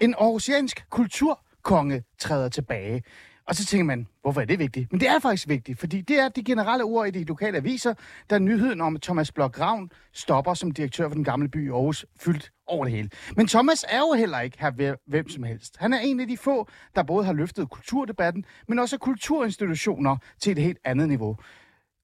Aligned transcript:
En 0.00 0.14
aarhusiansk 0.14 0.84
kulturkonge 0.90 2.02
træder 2.18 2.48
tilbage. 2.48 3.02
Og 3.48 3.54
så 3.54 3.64
tænker 3.64 3.84
man, 3.84 4.06
hvorfor 4.22 4.40
er 4.40 4.44
det 4.44 4.58
vigtigt? 4.58 4.92
Men 4.92 5.00
det 5.00 5.08
er 5.08 5.18
faktisk 5.18 5.48
vigtigt, 5.48 5.78
fordi 5.80 6.00
det 6.00 6.18
er 6.18 6.28
de 6.28 6.44
generelle 6.44 6.84
ord 6.84 7.06
i 7.06 7.10
de 7.10 7.24
lokale 7.24 7.56
aviser, 7.56 7.94
der 8.30 8.38
nyheden 8.38 8.80
om, 8.80 8.96
at 8.96 9.02
Thomas 9.02 9.32
Blok 9.32 9.60
Ravn 9.60 9.90
stopper 10.12 10.54
som 10.54 10.70
direktør 10.70 11.08
for 11.08 11.14
den 11.14 11.24
gamle 11.24 11.48
by 11.48 11.66
i 11.66 11.70
Aarhus, 11.70 12.06
fyldt 12.20 12.52
over 12.66 12.84
det 12.84 12.94
hele. 12.94 13.10
Men 13.36 13.46
Thomas 13.46 13.84
er 13.88 13.98
jo 13.98 14.12
heller 14.12 14.40
ikke 14.40 14.56
her 14.60 14.96
hvem 15.10 15.28
som 15.28 15.42
helst. 15.42 15.76
Han 15.78 15.92
er 15.92 15.98
en 15.98 16.20
af 16.20 16.28
de 16.28 16.36
få, 16.36 16.68
der 16.94 17.02
både 17.02 17.24
har 17.24 17.32
løftet 17.32 17.70
kulturdebatten, 17.70 18.44
men 18.68 18.78
også 18.78 18.98
kulturinstitutioner 18.98 20.16
til 20.40 20.52
et 20.52 20.58
helt 20.58 20.78
andet 20.84 21.08
niveau. 21.08 21.36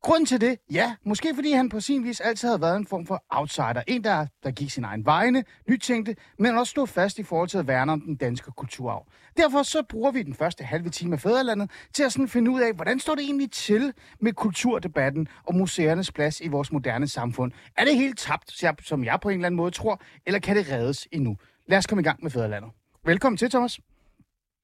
Grunden 0.03 0.27
til 0.27 0.41
det? 0.41 0.59
Ja, 0.73 0.95
måske 1.05 1.29
fordi 1.35 1.53
han 1.53 1.69
på 1.69 1.81
sin 1.81 2.05
vis 2.05 2.21
altid 2.21 2.49
havde 2.49 2.61
været 2.61 2.77
en 2.77 2.87
form 2.87 3.07
for 3.07 3.25
outsider. 3.31 3.83
En, 3.87 4.05
der, 4.05 4.27
der 4.43 4.51
gik 4.51 4.71
sin 4.71 4.85
egen 4.85 5.07
vegne, 5.07 5.45
nytænkte, 5.69 6.17
men 6.39 6.59
også 6.59 6.71
stod 6.71 6.87
fast 6.87 7.19
i 7.19 7.23
forhold 7.23 7.49
til 7.49 7.59
at 7.59 7.67
værne 7.67 7.93
om 7.93 8.01
den 8.01 8.17
danske 8.17 8.51
kulturarv. 8.57 9.07
Derfor 9.37 9.63
så 9.63 9.83
bruger 9.89 10.11
vi 10.11 10.23
den 10.23 10.35
første 10.35 10.65
halve 10.65 10.89
time 10.91 11.13
af 11.13 11.21
Fæderlandet 11.21 11.71
til 11.95 12.03
at 12.03 12.13
sådan 12.13 12.29
finde 12.29 12.51
ud 12.51 12.61
af, 12.61 12.75
hvordan 12.75 12.99
står 12.99 13.15
det 13.15 13.25
egentlig 13.25 13.51
til 13.51 13.93
med 14.21 14.33
kulturdebatten 14.33 15.29
og 15.47 15.55
museernes 15.55 16.13
plads 16.13 16.41
i 16.41 16.49
vores 16.49 16.73
moderne 16.73 17.09
samfund? 17.09 17.53
Er 17.77 17.85
det 17.85 17.97
helt 17.97 18.19
tabt, 18.19 18.87
som 18.87 19.05
jeg 19.05 19.19
på 19.23 19.29
en 19.29 19.35
eller 19.35 19.47
anden 19.47 19.57
måde 19.57 19.71
tror, 19.71 20.03
eller 20.27 20.41
kan 20.41 20.57
det 20.57 20.73
reddes 20.73 21.09
endnu? 21.13 21.37
Lad 21.67 21.79
os 21.79 21.87
komme 21.87 22.01
i 22.01 22.05
gang 22.05 22.23
med 22.23 22.31
Fæderlandet. 22.31 22.71
Velkommen 23.05 23.37
til, 23.37 23.51
Thomas. 23.51 23.81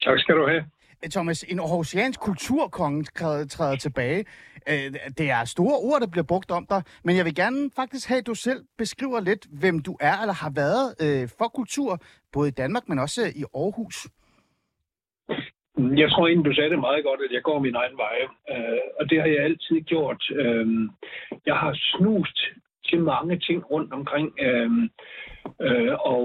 Tak 0.03 0.19
skal 0.19 0.35
du 0.35 0.47
have. 0.49 0.65
Øh, 1.05 1.11
Thomas, 1.11 1.43
en 1.43 1.59
aarhusiansk 1.59 2.21
kulturkonge 2.21 3.05
træder 3.55 3.77
tilbage. 3.77 4.25
Øh, 4.71 4.89
det 5.19 5.31
er 5.31 5.45
store 5.45 5.77
ord, 5.89 6.01
der 6.01 6.07
bliver 6.07 6.25
brugt 6.33 6.51
om 6.51 6.67
dig, 6.67 6.83
men 7.05 7.17
jeg 7.17 7.25
vil 7.25 7.35
gerne 7.35 7.71
faktisk 7.77 8.09
have, 8.09 8.19
at 8.19 8.27
du 8.27 8.35
selv 8.35 8.61
beskriver 8.79 9.21
lidt, 9.21 9.47
hvem 9.61 9.79
du 9.79 9.97
er 10.01 10.17
eller 10.23 10.35
har 10.35 10.53
været 10.63 10.87
øh, 11.05 11.29
for 11.39 11.49
kultur, 11.49 11.99
både 12.33 12.49
i 12.49 12.57
Danmark, 12.63 12.89
men 12.89 12.99
også 12.99 13.21
øh, 13.27 13.41
i 13.41 13.45
Aarhus. 13.55 13.97
Jeg 16.03 16.11
tror 16.11 16.27
egentlig, 16.27 16.51
du 16.51 16.55
sagde 16.55 16.71
det 16.71 16.79
meget 16.79 17.05
godt, 17.05 17.21
at 17.27 17.33
jeg 17.33 17.43
går 17.43 17.59
min 17.59 17.75
egen 17.75 17.97
vej. 17.97 18.17
Øh, 18.53 18.81
og 19.01 19.11
det 19.11 19.21
har 19.21 19.29
jeg 19.29 19.45
altid 19.45 19.81
gjort. 19.81 20.23
Øh, 20.31 20.67
jeg 21.47 21.57
har 21.57 21.73
snust 21.93 22.39
til 22.85 23.01
mange 23.01 23.39
ting 23.39 23.71
rundt 23.71 23.93
omkring. 23.93 24.29
Og 26.13 26.25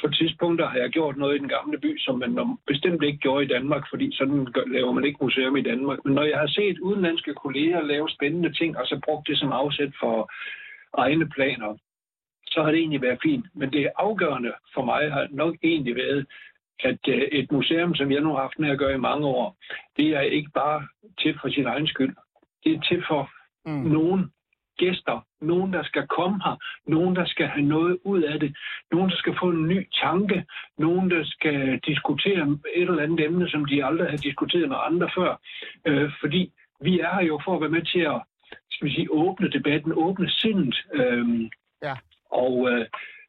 på 0.00 0.08
tidspunkter 0.08 0.66
har 0.68 0.78
jeg 0.78 0.90
gjort 0.90 1.16
noget 1.16 1.36
i 1.36 1.38
den 1.38 1.48
gamle 1.48 1.78
by, 1.78 1.98
som 1.98 2.18
man 2.18 2.58
bestemt 2.66 3.02
ikke 3.02 3.18
gjorde 3.18 3.44
i 3.44 3.48
Danmark, 3.48 3.84
fordi 3.90 4.16
sådan 4.16 4.46
laver 4.66 4.92
man 4.92 5.04
ikke 5.04 5.18
museum 5.24 5.56
i 5.56 5.62
Danmark. 5.62 5.98
Men 6.04 6.14
når 6.14 6.22
jeg 6.22 6.38
har 6.38 6.46
set 6.46 6.78
udenlandske 6.78 7.34
kolleger 7.34 7.82
lave 7.82 8.08
spændende 8.10 8.52
ting, 8.52 8.78
og 8.78 8.86
så 8.86 9.00
brugt 9.04 9.28
det 9.28 9.38
som 9.38 9.52
afsæt 9.52 9.92
for 10.00 10.32
egne 10.98 11.28
planer, 11.28 11.76
så 12.46 12.62
har 12.62 12.70
det 12.70 12.78
egentlig 12.80 13.02
været 13.02 13.18
fint. 13.22 13.46
Men 13.54 13.72
det 13.72 13.90
afgørende 13.96 14.52
for 14.74 14.84
mig 14.84 15.12
har 15.12 15.26
nok 15.30 15.54
egentlig 15.62 15.96
været, 15.96 16.26
at 16.84 17.08
øh, 17.08 17.22
et 17.22 17.52
museum, 17.52 17.94
som 17.94 18.12
jeg 18.12 18.20
nu 18.20 18.28
har 18.28 18.40
haft 18.40 18.58
med 18.58 18.70
at 18.70 18.78
gøre 18.78 18.94
i 18.94 19.06
mange 19.08 19.26
år, 19.26 19.56
det 19.96 20.08
er 20.08 20.20
ikke 20.20 20.50
bare 20.54 20.88
til 21.18 21.38
for 21.40 21.48
sin 21.48 21.66
egen 21.66 21.86
skyld. 21.86 22.16
Det 22.64 22.72
er 22.74 22.80
til 22.80 23.04
for 23.08 23.30
mm. 23.66 23.72
nogen, 23.72 24.32
gæster, 24.84 25.16
nogen, 25.40 25.72
der 25.72 25.82
skal 25.82 26.06
komme 26.06 26.38
her, 26.44 26.56
nogen, 26.86 27.16
der 27.16 27.26
skal 27.26 27.46
have 27.46 27.66
noget 27.76 27.98
ud 28.04 28.22
af 28.22 28.40
det, 28.40 28.56
nogen, 28.92 29.10
der 29.10 29.16
skal 29.16 29.34
få 29.40 29.46
en 29.48 29.68
ny 29.68 29.88
tanke, 30.02 30.44
nogen, 30.78 31.10
der 31.10 31.22
skal 31.24 31.78
diskutere 31.78 32.42
et 32.76 32.88
eller 32.88 33.02
andet 33.02 33.20
emne, 33.26 33.48
som 33.48 33.64
de 33.64 33.84
aldrig 33.84 34.10
har 34.10 34.16
diskuteret 34.16 34.68
med 34.68 34.76
andre 34.88 35.08
før. 35.16 35.30
Øh, 35.86 36.10
fordi 36.20 36.52
vi 36.80 37.00
er 37.00 37.14
her 37.14 37.24
jo 37.30 37.40
for 37.44 37.54
at 37.54 37.60
være 37.60 37.76
med 37.78 37.84
til 37.92 38.00
at 38.14 38.20
skal 38.70 38.88
vi 38.88 38.94
sige, 38.94 39.12
åbne 39.12 39.48
debatten, 39.50 39.92
åbne 39.96 40.30
sindet. 40.30 40.76
Øh, 40.94 41.50
ja. 41.82 41.94
Og 42.30 42.70
øh, 42.70 42.86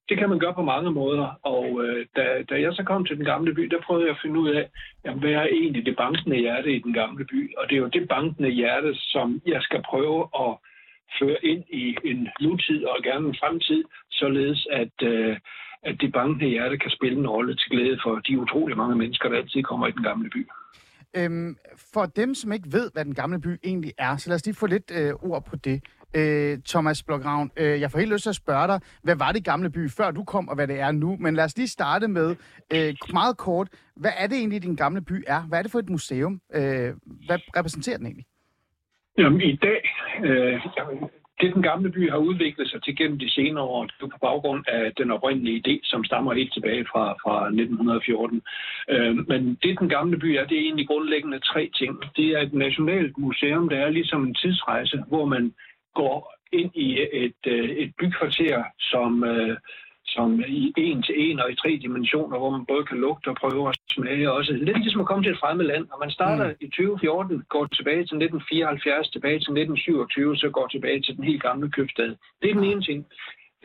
det 0.10 0.18
kan 0.18 0.30
man 0.30 0.40
gøre 0.40 0.54
på 0.54 0.62
mange 0.62 0.92
måder. 0.92 1.40
Og 1.44 1.66
øh, 1.84 2.06
da, 2.16 2.44
da 2.50 2.62
jeg 2.62 2.74
så 2.74 2.84
kom 2.84 3.06
til 3.06 3.18
den 3.18 3.26
gamle 3.26 3.54
by, 3.54 3.64
der 3.64 3.82
prøvede 3.82 4.06
jeg 4.06 4.16
at 4.16 4.22
finde 4.22 4.40
ud 4.40 4.50
af, 4.50 4.70
jamen, 5.06 5.20
hvad 5.20 5.32
er 5.32 5.44
egentlig 5.44 5.86
det 5.86 5.96
bankende 5.96 6.38
hjerte 6.38 6.76
i 6.76 6.80
den 6.80 6.94
gamle 6.94 7.26
by? 7.26 7.56
Og 7.58 7.70
det 7.70 7.76
er 7.76 7.80
jo 7.80 7.88
det 7.88 8.08
bankende 8.08 8.50
hjerte, 8.50 8.96
som 8.96 9.42
jeg 9.46 9.62
skal 9.62 9.82
prøve 9.82 10.20
at 10.40 10.52
føre 11.20 11.46
ind 11.52 11.64
i 11.70 11.98
en 12.06 12.30
nutid 12.42 12.86
og 12.86 12.98
gerne 13.04 13.28
en 13.28 13.36
fremtid, 13.42 13.84
således 14.12 14.68
at, 14.72 14.96
øh, 15.04 15.38
at 15.84 15.96
det 16.02 16.12
bankende 16.14 16.50
hjerte 16.50 16.78
kan 16.78 16.92
spille 16.92 17.18
en 17.20 17.28
rolle 17.28 17.56
til 17.56 17.70
glæde 17.72 18.00
for 18.04 18.16
de 18.16 18.40
utrolig 18.40 18.78
mange 18.78 18.96
mennesker, 18.96 19.30
der 19.30 19.38
altid 19.38 19.64
kommer 19.64 19.88
i 19.88 19.92
den 19.92 20.04
gamle 20.04 20.30
by. 20.30 20.48
Øhm, 21.18 21.58
for 21.94 22.06
dem, 22.06 22.36
som 22.36 22.52
ikke 22.52 22.72
ved, 22.72 22.92
hvad 22.94 23.06
den 23.06 23.16
gamle 23.16 23.42
by 23.42 23.60
egentlig 23.64 23.94
er, 23.98 24.18
så 24.18 24.30
lad 24.30 24.36
os 24.36 24.46
lige 24.46 24.56
få 24.56 24.68
lidt 24.68 24.92
øh, 24.96 25.14
ord 25.14 25.46
på 25.46 25.56
det. 25.56 25.84
Øh, 26.14 26.60
Thomas 26.68 27.04
Blokravn, 27.04 27.52
øh, 27.58 27.82
jeg 27.82 27.92
får 27.92 28.00
helt 28.00 28.12
lyst 28.12 28.24
til 28.24 28.30
at 28.30 28.36
spørge 28.36 28.68
dig, 28.68 28.80
hvad 29.04 29.16
var 29.16 29.32
det 29.32 29.44
gamle 29.44 29.70
by, 29.70 29.90
før 29.90 30.12
du 30.12 30.24
kom, 30.24 30.50
og 30.50 30.56
hvad 30.56 30.68
det 30.68 30.80
er 30.80 30.92
nu? 30.92 31.18
Men 31.20 31.36
lad 31.36 31.44
os 31.44 31.58
lige 31.58 31.68
starte 31.68 32.08
med, 32.08 32.36
øh, 32.74 32.94
meget 33.14 33.38
kort, 33.38 33.68
hvad 33.96 34.12
er 34.18 34.28
det 34.28 34.38
egentlig, 34.38 34.64
din 34.64 34.76
gamle 34.76 35.02
by 35.02 35.24
er? 35.28 35.42
Hvad 35.42 35.60
er 35.60 35.64
det 35.64 35.72
for 35.72 35.80
et 35.80 35.90
museum? 35.90 36.42
Øh, 36.54 36.94
hvad 37.28 37.40
repræsenterer 37.58 37.98
den 37.98 38.06
egentlig? 38.06 38.26
Jamen, 39.18 39.42
i 39.42 39.56
dag, 39.56 39.82
øh, 40.24 40.62
det 41.42 41.54
den 41.54 41.62
gamle 41.62 41.92
by 41.92 42.10
har 42.10 42.18
udviklet 42.18 42.70
sig 42.70 42.84
til 42.84 42.96
gennem 42.96 43.20
de 43.20 43.30
senere 43.30 43.64
år, 43.64 43.84
det 43.86 43.94
er 44.02 44.08
på 44.08 44.18
baggrund 44.22 44.64
af 44.68 44.92
den 44.98 45.12
oprindelige 45.12 45.62
idé, 45.62 45.80
som 45.84 46.04
stammer 46.04 46.34
helt 46.34 46.54
tilbage 46.54 46.86
fra, 46.92 47.14
fra 47.24 47.46
1914. 47.46 48.42
Øh, 48.90 49.16
men 49.28 49.58
det 49.64 49.80
den 49.80 49.90
gamle 49.90 50.18
by 50.18 50.26
er, 50.26 50.46
det 50.46 50.58
er 50.58 50.62
egentlig 50.62 50.88
grundlæggende 50.88 51.40
tre 51.40 51.70
ting. 51.76 52.04
Det 52.16 52.28
er 52.28 52.40
et 52.40 52.54
nationalt 52.54 53.18
museum, 53.18 53.70
der 53.70 53.78
er 53.78 53.90
ligesom 53.90 54.24
en 54.24 54.36
tidsrejse, 54.36 55.04
hvor 55.08 55.26
man 55.26 55.54
går 55.94 56.34
ind 56.54 56.72
i 56.76 57.08
et, 57.14 57.42
øh, 57.48 57.70
et 57.70 57.92
bykvarter, 58.00 58.64
som... 58.80 59.24
Øh, 59.24 59.58
som 60.16 60.28
i 60.48 60.74
en 60.78 61.04
til 61.04 61.16
en 61.26 61.40
og 61.40 61.52
i 61.52 61.56
tre 61.56 61.72
dimensioner, 61.82 62.38
hvor 62.38 62.52
man 62.56 62.66
både 62.72 62.84
kan 62.86 62.98
lugte 63.06 63.28
og 63.28 63.36
prøve 63.42 63.68
og 63.68 63.74
smage 63.96 64.32
også. 64.32 64.54
Lidt 64.54 64.78
ligesom 64.78 65.02
at 65.02 65.08
komme 65.08 65.24
til 65.24 65.32
et 65.32 65.42
fremmed 65.44 65.66
land. 65.66 65.86
Når 65.92 66.00
man 66.04 66.12
starter 66.12 66.48
mm. 66.48 66.66
i 66.66 66.68
2014, 66.68 67.44
går 67.50 67.66
tilbage 67.66 68.04
til 68.08 68.18
1974, 68.18 69.10
tilbage 69.10 69.40
til 69.44 69.52
1927, 69.62 70.38
så 70.38 70.48
går 70.50 70.68
tilbage 70.68 71.02
til 71.02 71.16
den 71.16 71.24
helt 71.24 71.44
gamle 71.48 71.68
købstad. 71.78 72.12
Det 72.42 72.50
er 72.50 72.54
den 72.60 72.70
ene 72.72 72.82
ting. 72.82 73.00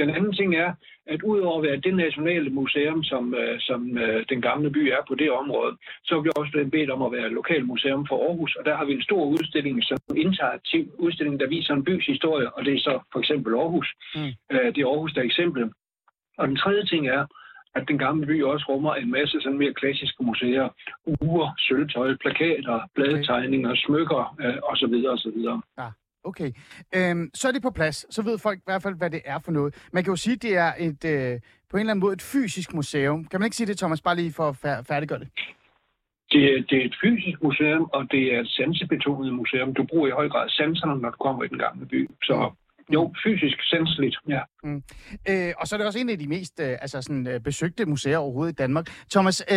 Den 0.01 0.11
anden 0.11 0.33
ting 0.33 0.51
er, 0.57 0.71
at 1.07 1.23
udover 1.23 1.57
at 1.59 1.63
være 1.63 1.85
det 1.87 1.95
nationale 1.95 2.51
museum, 2.51 3.03
som, 3.03 3.35
øh, 3.35 3.61
som 3.61 3.99
øh, 3.99 4.25
den 4.29 4.41
gamle 4.43 4.71
by 4.71 4.83
er 4.97 5.03
på 5.09 5.15
det 5.15 5.31
område, 5.31 5.77
så 6.05 6.15
har 6.15 6.23
vi 6.23 6.31
også 6.37 6.53
blevet 6.53 6.71
bedt 6.71 6.91
om 6.91 7.03
at 7.03 7.13
være 7.13 7.29
lokalmuseum 7.39 8.07
for 8.09 8.17
Aarhus, 8.27 8.57
og 8.57 8.65
der 8.65 8.77
har 8.77 8.85
vi 8.85 8.93
en 8.93 9.03
stor 9.03 9.25
udstilling, 9.25 9.85
som 9.85 9.99
interaktiv 10.17 10.85
udstilling, 10.99 11.41
der 11.41 11.49
viser 11.49 11.75
en 11.75 11.85
bys 11.85 12.07
historie, 12.07 12.55
og 12.55 12.65
det 12.65 12.75
er 12.75 12.79
så 12.79 12.95
for 13.13 13.19
eksempel 13.19 13.55
Aarhus. 13.55 13.89
Mm. 14.15 14.33
Øh, 14.53 14.75
det 14.75 14.81
er 14.83 14.89
Aarhus, 14.89 15.13
der 15.13 15.21
er 15.21 15.25
eksemplet. 15.25 15.73
Og 16.39 16.49
den 16.49 16.57
tredje 16.57 16.85
ting 16.85 17.09
er, 17.09 17.27
at 17.75 17.85
den 17.89 17.99
gamle 17.99 18.27
by 18.27 18.43
også 18.43 18.65
rummer 18.69 18.95
en 18.95 19.11
masse 19.11 19.41
sådan 19.41 19.59
mere 19.59 19.75
klassiske 19.75 20.23
museer. 20.25 20.69
Ure, 21.07 21.55
sølvtøj, 21.59 22.17
plakater, 22.21 22.81
bladetegninger, 22.95 23.71
okay. 23.71 23.81
smykker 23.87 24.37
øh, 24.41 24.57
osv. 24.71 24.95
osv. 25.15 25.39
Ja. 25.79 25.89
Okay, 26.25 26.51
øhm, 26.97 27.31
så 27.35 27.49
er 27.49 27.53
det 27.53 27.63
på 27.63 27.71
plads. 27.71 28.15
Så 28.15 28.23
ved 28.23 28.39
folk 28.39 28.59
i 28.59 28.67
hvert 28.67 28.83
fald, 28.83 28.97
hvad 28.97 29.11
det 29.11 29.23
er 29.25 29.39
for 29.45 29.53
noget. 29.53 29.89
Man 29.93 30.05
kan 30.05 30.13
jo 30.13 30.17
sige, 30.17 30.35
at 30.35 30.43
det 30.43 30.57
er 30.57 30.73
et, 30.79 31.05
øh, 31.05 31.41
på 31.71 31.77
en 31.77 31.81
eller 31.81 31.91
anden 31.91 32.01
måde 32.01 32.13
et 32.13 32.23
fysisk 32.23 32.75
museum. 32.75 33.25
Kan 33.25 33.41
man 33.41 33.47
ikke 33.47 33.57
sige 33.57 33.67
det, 33.67 33.79
Thomas, 33.79 34.03
bare 34.03 34.17
lige 34.17 34.33
for 34.33 34.49
at 34.49 34.87
færdiggøre 34.87 35.19
det? 35.19 35.29
Det, 36.33 36.71
det 36.71 36.79
er 36.81 36.85
et 36.85 36.97
fysisk 37.05 37.43
museum, 37.43 37.85
og 37.93 38.03
det 38.11 38.35
er 38.35 38.41
et 38.41 38.49
sansebetonet 38.49 39.35
museum. 39.35 39.75
Du 39.75 39.85
bruger 39.85 40.09
i 40.09 40.11
høj 40.11 40.29
grad 40.29 40.49
sanserne, 40.49 41.01
når 41.01 41.11
du 41.11 41.17
kommer 41.17 41.45
i 41.45 41.49
den 41.49 41.59
gamle 41.59 41.87
by. 41.87 42.11
Så 42.23 42.51
jo, 42.95 43.15
fysisk 43.25 43.57
sanseligt, 43.63 44.17
ja. 44.29 44.41
Mm. 44.63 44.83
Øh, 45.29 45.53
og 45.59 45.69
så 45.69 45.75
er 45.75 45.79
det 45.79 45.87
også 45.87 45.99
en 45.99 46.09
af 46.09 46.19
de 46.19 46.29
mest 46.29 46.61
øh, 46.61 46.77
altså 46.81 47.03
sådan, 47.03 47.27
øh, 47.27 47.41
besøgte 47.41 47.87
museer 47.87 48.19
overhovedet 48.19 48.53
i 48.53 48.55
Danmark. 48.55 48.87
Thomas, 49.11 49.43
øh, 49.51 49.57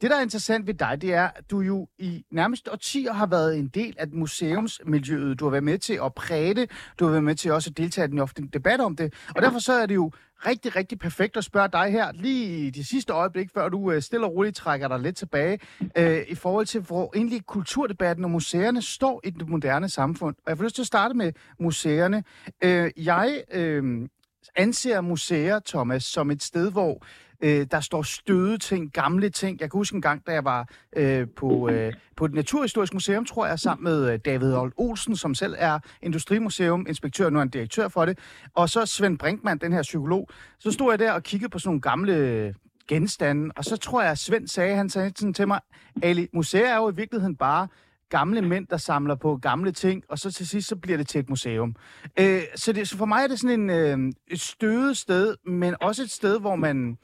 det 0.00 0.10
der 0.10 0.16
er 0.16 0.22
interessant 0.22 0.66
ved 0.66 0.74
dig, 0.74 0.98
det 1.02 1.14
er, 1.14 1.28
at 1.36 1.50
du 1.50 1.60
jo 1.60 1.88
i 1.98 2.24
nærmest 2.30 2.68
årtier 2.72 3.12
har 3.12 3.26
været 3.26 3.58
en 3.58 3.68
del 3.68 3.94
af 3.98 4.08
museumsmiljøet. 4.08 5.40
Du 5.40 5.44
har 5.44 5.50
været 5.50 5.64
med 5.64 5.78
til 5.78 5.98
at 6.04 6.14
præge 6.14 6.54
det, 6.54 6.70
du 6.98 7.04
har 7.04 7.10
været 7.10 7.24
med 7.24 7.34
til 7.34 7.52
også 7.52 7.70
at 7.70 7.76
deltage 7.76 8.04
i 8.04 8.10
den 8.10 8.18
offentlige 8.18 8.50
debat 8.52 8.80
om 8.80 8.96
det. 8.96 9.14
Og 9.36 9.42
derfor 9.42 9.58
så 9.58 9.72
er 9.72 9.86
det 9.86 9.94
jo 9.94 10.10
rigtig, 10.46 10.76
rigtig 10.76 10.98
perfekt 10.98 11.36
at 11.36 11.44
spørge 11.44 11.68
dig 11.72 11.92
her, 11.92 12.12
lige 12.12 12.66
i 12.66 12.70
de 12.70 12.84
sidste 12.84 13.12
øjeblik, 13.12 13.50
før 13.54 13.68
du 13.68 13.90
øh, 13.90 14.02
stille 14.02 14.26
og 14.26 14.34
roligt 14.34 14.56
trækker 14.56 14.88
dig 14.88 15.00
lidt 15.00 15.16
tilbage, 15.16 15.58
øh, 15.96 16.22
i 16.28 16.34
forhold 16.34 16.66
til, 16.66 16.80
hvor 16.80 17.12
egentlig 17.14 17.46
kulturdebatten 17.46 18.24
og 18.24 18.30
museerne 18.30 18.82
står 18.82 19.20
i 19.24 19.30
det 19.30 19.48
moderne 19.48 19.88
samfund. 19.88 20.36
Og 20.46 20.50
jeg 20.50 20.56
får 20.56 20.64
lyst 20.64 20.74
til 20.74 20.82
at 20.82 20.86
starte 20.86 21.14
med 21.14 21.32
museerne. 21.60 22.24
Øh, 22.64 22.90
jeg 22.96 23.42
øh, 23.52 24.08
anser 24.56 25.00
museer, 25.00 25.60
Thomas, 25.66 26.04
som 26.04 26.30
et 26.30 26.42
sted, 26.42 26.70
hvor 26.72 27.02
Øh, 27.44 27.66
der 27.70 27.80
står 27.80 28.02
støde 28.02 28.58
ting, 28.58 28.92
gamle 28.92 29.30
ting. 29.30 29.60
Jeg 29.60 29.70
kan 29.70 29.78
huske 29.78 29.94
en 29.94 30.02
gang, 30.02 30.26
da 30.26 30.32
jeg 30.32 30.44
var 30.44 30.68
øh, 30.96 31.26
på, 31.36 31.68
øh, 31.68 31.92
på 32.16 32.24
et 32.24 32.34
naturhistorisk 32.34 32.94
museum, 32.94 33.24
tror 33.24 33.46
jeg, 33.46 33.58
sammen 33.58 33.84
med 33.84 34.12
øh, 34.12 34.18
David 34.24 34.54
Old 34.54 34.72
Olsen, 34.76 35.16
som 35.16 35.34
selv 35.34 35.54
er 35.58 35.78
industrimuseum, 36.02 36.86
inspektør, 36.88 37.30
nu 37.30 37.38
er 37.38 37.40
han 37.40 37.48
direktør 37.48 37.88
for 37.88 38.04
det, 38.04 38.18
og 38.54 38.68
så 38.68 38.86
Svend 38.86 39.18
Brinkmann, 39.18 39.60
den 39.60 39.72
her 39.72 39.82
psykolog. 39.82 40.28
Så 40.58 40.70
stod 40.72 40.92
jeg 40.92 40.98
der 40.98 41.12
og 41.12 41.22
kiggede 41.22 41.50
på 41.50 41.58
sådan 41.58 41.68
nogle 41.68 41.80
gamle 41.80 42.16
øh, 42.16 42.54
genstande, 42.88 43.50
og 43.56 43.64
så 43.64 43.76
tror 43.76 44.02
jeg, 44.02 44.10
at 44.10 44.18
Svend 44.18 44.48
sagde, 44.48 44.76
han 44.76 44.90
sagde 44.90 45.12
sådan 45.16 45.34
til 45.34 45.48
mig, 45.48 45.60
Ali, 46.02 46.28
museer 46.32 46.68
er 46.68 46.76
jo 46.76 46.90
i 46.90 46.94
virkeligheden 46.94 47.36
bare 47.36 47.68
gamle 48.08 48.42
mænd, 48.42 48.66
der 48.66 48.76
samler 48.76 49.14
på 49.14 49.36
gamle 49.36 49.72
ting, 49.72 50.04
og 50.08 50.18
så 50.18 50.32
til 50.32 50.48
sidst, 50.48 50.68
så 50.68 50.76
bliver 50.76 50.96
det 50.96 51.08
til 51.08 51.18
et 51.18 51.28
museum. 51.28 51.76
Øh, 52.20 52.42
så, 52.54 52.72
det, 52.72 52.88
så 52.88 52.96
for 52.96 53.04
mig 53.04 53.22
er 53.22 53.26
det 53.26 53.40
sådan 53.40 53.60
en, 53.60 53.70
øh, 53.70 54.12
et 54.28 54.40
stødet 54.40 54.96
sted, 54.96 55.36
men 55.46 55.74
også 55.80 56.02
et 56.02 56.10
sted, 56.10 56.40
hvor 56.40 56.56
man 56.56 56.90
øh, 56.90 56.96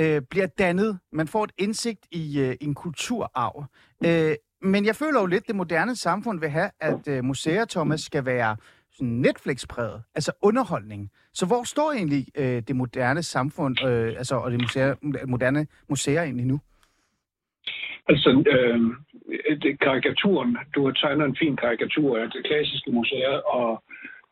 Øh, 0.00 0.22
bliver 0.30 0.46
dannet. 0.46 0.98
Man 1.12 1.28
får 1.28 1.44
et 1.44 1.52
indsigt 1.58 2.06
i 2.12 2.40
øh, 2.40 2.54
en 2.60 2.74
kulturarv. 2.74 3.64
Øh, 4.06 4.34
men 4.62 4.86
jeg 4.86 4.96
føler 4.96 5.20
jo 5.20 5.26
lidt, 5.26 5.42
at 5.42 5.48
det 5.48 5.56
moderne 5.56 5.96
samfund 5.96 6.40
vil 6.40 6.48
have, 6.48 6.70
at 6.80 7.08
øh, 7.08 7.24
museer, 7.24 7.64
Thomas, 7.64 8.00
skal 8.00 8.24
være 8.24 8.56
sådan 8.92 9.08
Netflix-præget, 9.08 10.02
altså 10.14 10.32
underholdning. 10.42 11.10
Så 11.32 11.46
hvor 11.46 11.62
står 11.62 11.92
egentlig 11.92 12.26
øh, 12.34 12.62
det 12.68 12.76
moderne 12.76 13.22
samfund, 13.22 13.84
øh, 13.84 14.08
altså 14.08 14.34
og 14.36 14.50
det 14.50 14.60
museer, 14.60 14.94
moderne 15.26 15.66
museer 15.88 16.22
egentlig 16.22 16.46
nu? 16.46 16.60
Altså, 18.08 18.44
øh, 18.54 18.80
det, 19.62 19.80
karikaturen, 19.80 20.58
du 20.74 20.84
har 20.84 20.92
tegnet 20.92 21.24
en 21.26 21.36
fin 21.36 21.56
karikatur 21.56 22.18
af 22.18 22.30
det 22.30 22.46
klassiske 22.46 22.90
museer, 22.90 23.36
og, 23.56 23.82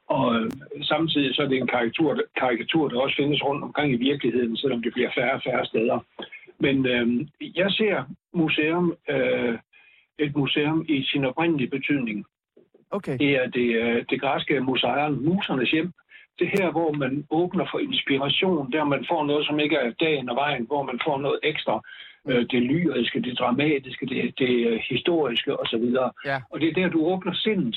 og 0.06 0.50
samtidig 0.82 1.34
så 1.34 1.42
er 1.42 1.48
det 1.48 1.58
en 1.58 1.66
karikatur, 1.66 2.22
karikatur, 2.36 2.88
der 2.88 3.00
også 3.00 3.16
findes 3.16 3.44
rundt 3.44 3.64
omkring 3.64 3.92
i 3.92 3.96
virkeligheden, 3.96 4.56
selvom 4.56 4.82
det 4.82 4.92
bliver 4.92 5.10
færre 5.14 5.34
og 5.34 5.42
færre 5.46 5.66
steder. 5.66 5.98
Men 6.58 6.86
øh, 6.86 7.26
jeg 7.56 7.70
ser 7.70 8.04
museum, 8.34 8.96
øh, 9.10 9.58
et 10.18 10.36
museum 10.36 10.84
i 10.88 11.02
sin 11.02 11.24
oprindelige 11.24 11.70
betydning. 11.70 12.26
Okay. 12.90 13.18
Det 13.18 13.30
er 13.30 13.46
det, 13.46 13.68
øh, 13.82 14.04
det 14.10 14.20
græske 14.20 14.60
musejeren, 14.60 15.24
musernes 15.24 15.70
hjem. 15.70 15.92
Det 16.38 16.48
her, 16.48 16.70
hvor 16.70 16.92
man 16.92 17.26
åbner 17.30 17.66
for 17.70 17.78
inspiration, 17.78 18.72
der 18.72 18.84
man 18.84 19.06
får 19.10 19.24
noget, 19.24 19.46
som 19.46 19.60
ikke 19.60 19.76
er 19.76 19.90
dagen 19.90 20.28
og 20.30 20.36
vejen, 20.36 20.66
hvor 20.66 20.82
man 20.82 21.00
får 21.06 21.18
noget 21.18 21.38
ekstra. 21.42 21.80
Øh, 22.28 22.46
det 22.50 22.62
lyriske, 22.62 23.20
det 23.20 23.38
dramatiske, 23.38 24.06
det, 24.06 24.38
det 24.38 24.82
historiske 24.90 25.60
osv. 25.60 25.84
Ja. 26.24 26.38
Og 26.50 26.60
det 26.60 26.68
er 26.68 26.72
der, 26.72 26.88
du 26.88 27.06
åbner 27.06 27.34
sindet. 27.34 27.76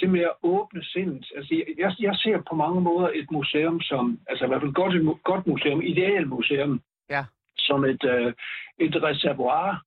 Det 0.00 0.10
med 0.10 0.20
at 0.20 0.32
åbne 0.42 0.84
sindet. 0.84 1.26
Altså, 1.36 1.62
jeg, 1.78 1.92
jeg 2.00 2.14
ser 2.16 2.42
på 2.50 2.54
mange 2.54 2.80
måder 2.80 3.08
et 3.14 3.30
museum 3.30 3.80
som, 3.80 4.18
altså 4.28 4.44
i 4.44 4.48
hvert 4.48 4.60
fald 4.62 4.72
godt, 4.72 4.94
et 4.94 5.22
godt 5.24 5.46
museum, 5.46 5.82
ideal 5.82 6.26
museum, 6.28 6.80
Ja. 7.10 7.24
som 7.58 7.84
et, 7.84 8.04
øh, 8.04 8.32
et 8.78 9.02
reservoir 9.02 9.82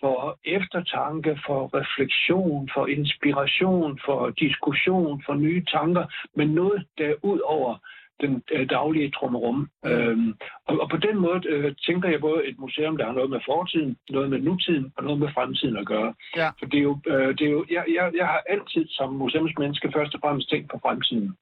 for 0.00 0.38
eftertanke, 0.44 1.40
for 1.46 1.70
refleksion, 1.80 2.70
for 2.74 2.86
inspiration, 2.86 4.00
for 4.04 4.30
diskussion, 4.30 5.22
for 5.26 5.34
nye 5.34 5.64
tanker, 5.64 6.04
men 6.34 6.48
noget 6.48 6.86
der 6.98 7.06
er 7.08 7.14
ud 7.22 7.40
over 7.40 7.76
den 8.20 8.42
øh, 8.52 8.68
daglige 8.70 9.10
trummerum. 9.10 9.68
Mm. 9.84 9.90
Øhm, 9.90 10.34
og, 10.68 10.80
og 10.80 10.90
på 10.90 10.96
den 10.96 11.16
måde 11.18 11.48
øh, 11.48 11.74
tænker 11.86 12.08
jeg 12.08 12.20
både 12.20 12.46
et 12.48 12.58
museum, 12.58 12.96
der 12.96 13.06
har 13.06 13.12
noget 13.12 13.30
med 13.30 13.40
fortiden, 13.46 13.96
noget 14.10 14.30
med 14.30 14.38
nutiden 14.38 14.92
og 14.96 15.04
noget 15.04 15.18
med 15.20 15.28
fremtiden 15.34 15.76
at 15.76 15.86
gøre. 15.86 16.14
Ja. 16.36 16.48
For 16.58 16.66
det 16.66 16.78
er 16.78 16.82
jo, 16.82 16.98
øh, 17.06 17.28
det 17.38 17.44
er 17.46 17.50
jo 17.50 17.64
jeg, 17.70 17.84
jeg, 17.96 18.12
jeg 18.20 18.26
har 18.26 18.42
altid 18.48 18.84
som 18.88 19.12
museumsmenneske 19.12 19.92
først 19.96 20.14
og 20.14 20.20
fremmest 20.20 20.50
tænkt 20.50 20.70
på 20.70 20.78
fremtiden. 20.82 21.36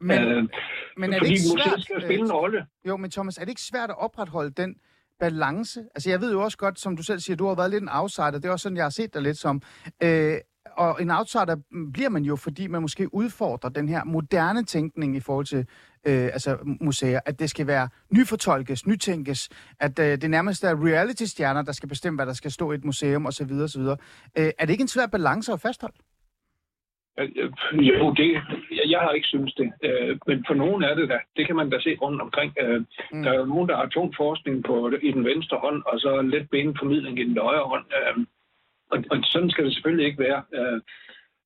Men, 0.00 0.18
øh, 0.18 0.48
men 0.96 1.12
er 1.12 1.18
det 1.18 1.30
ikke 1.30 1.50
museet 1.52 1.72
svært? 1.72 1.82
skal 1.82 2.02
spille 2.02 2.24
en 2.24 2.32
rolle. 2.32 2.66
Jo, 2.88 2.96
men 2.96 3.10
Thomas, 3.10 3.38
er 3.38 3.40
det 3.44 3.48
ikke 3.48 3.68
svært 3.72 3.90
at 3.90 3.98
opretholde 3.98 4.50
den 4.50 4.76
balance? 5.20 5.80
Altså, 5.94 6.10
jeg 6.10 6.20
ved 6.20 6.32
jo 6.32 6.42
også 6.42 6.58
godt, 6.58 6.80
som 6.80 6.96
du 6.96 7.02
selv 7.02 7.20
siger, 7.20 7.36
du 7.36 7.46
har 7.46 7.54
været 7.54 7.70
lidt 7.70 7.82
en 7.82 7.88
outsider. 7.92 8.30
Det 8.30 8.44
er 8.44 8.50
også 8.50 8.62
sådan, 8.62 8.76
jeg 8.76 8.84
har 8.84 8.90
set 8.90 9.14
dig 9.14 9.22
lidt 9.22 9.38
som. 9.38 9.62
Øh, 10.02 10.34
og 10.76 11.02
en 11.02 11.10
outsider 11.10 11.56
bliver 11.92 12.08
man 12.08 12.22
jo, 12.22 12.36
fordi 12.36 12.66
man 12.66 12.82
måske 12.82 13.14
udfordrer 13.14 13.70
den 13.70 13.88
her 13.88 14.04
moderne 14.04 14.64
tænkning 14.64 15.16
i 15.16 15.20
forhold 15.20 15.46
til 15.46 15.66
øh, 16.06 16.24
altså 16.36 16.58
museer. 16.80 17.20
At 17.26 17.40
det 17.40 17.50
skal 17.50 17.66
være 17.66 17.88
nyfortolkes, 18.16 18.86
nytænkes. 18.86 19.48
At 19.80 19.98
øh, 19.98 20.04
det 20.22 20.30
nærmest 20.30 20.64
er 20.64 20.84
reality-stjerner, 20.86 21.62
der 21.62 21.72
skal 21.72 21.88
bestemme, 21.88 22.16
hvad 22.16 22.26
der 22.26 22.32
skal 22.32 22.50
stå 22.50 22.72
i 22.72 22.74
et 22.74 22.84
museum 22.84 23.26
osv. 23.26 23.52
osv. 23.52 23.82
Øh, 24.38 24.50
er 24.58 24.64
det 24.66 24.70
ikke 24.70 24.82
en 24.82 24.88
svær 24.88 25.06
balance 25.06 25.52
at 25.52 25.60
fastholde? 25.60 25.96
Øh, 27.18 27.28
Jo, 27.88 28.12
det, 28.14 28.32
jeg, 28.78 28.84
jeg 28.94 29.00
har 29.00 29.12
ikke 29.12 29.26
synes 29.26 29.54
det. 29.54 29.72
Øh, 29.82 30.18
men 30.26 30.44
for 30.46 30.54
nogen 30.54 30.82
er 30.82 30.94
det 30.94 31.08
da. 31.08 31.18
Det 31.36 31.46
kan 31.46 31.56
man 31.56 31.70
da 31.70 31.80
se 31.80 31.96
rundt 32.02 32.20
omkring. 32.22 32.52
Øh, 32.60 32.80
Mm. 33.12 33.22
Der 33.22 33.30
er 33.32 33.38
jo 33.38 33.44
nogen, 33.44 33.68
der 33.68 33.76
har 33.76 33.86
tung 33.86 34.14
forskning 34.16 34.64
på 34.64 34.90
i 35.02 35.10
den 35.12 35.24
venstre 35.24 35.56
hånd, 35.56 35.82
og 35.86 36.00
så 36.00 36.10
benet 36.50 36.76
formidling 36.78 37.18
i 37.20 37.24
den 37.24 37.38
højre 37.38 37.68
hånd. 37.72 37.84
Øh, 37.98 38.26
og, 38.90 38.98
og 39.10 39.16
sådan 39.22 39.50
skal 39.50 39.64
det 39.64 39.74
selvfølgelig 39.74 40.06
ikke 40.06 40.18
være. 40.28 40.42
Øh, 40.58 40.80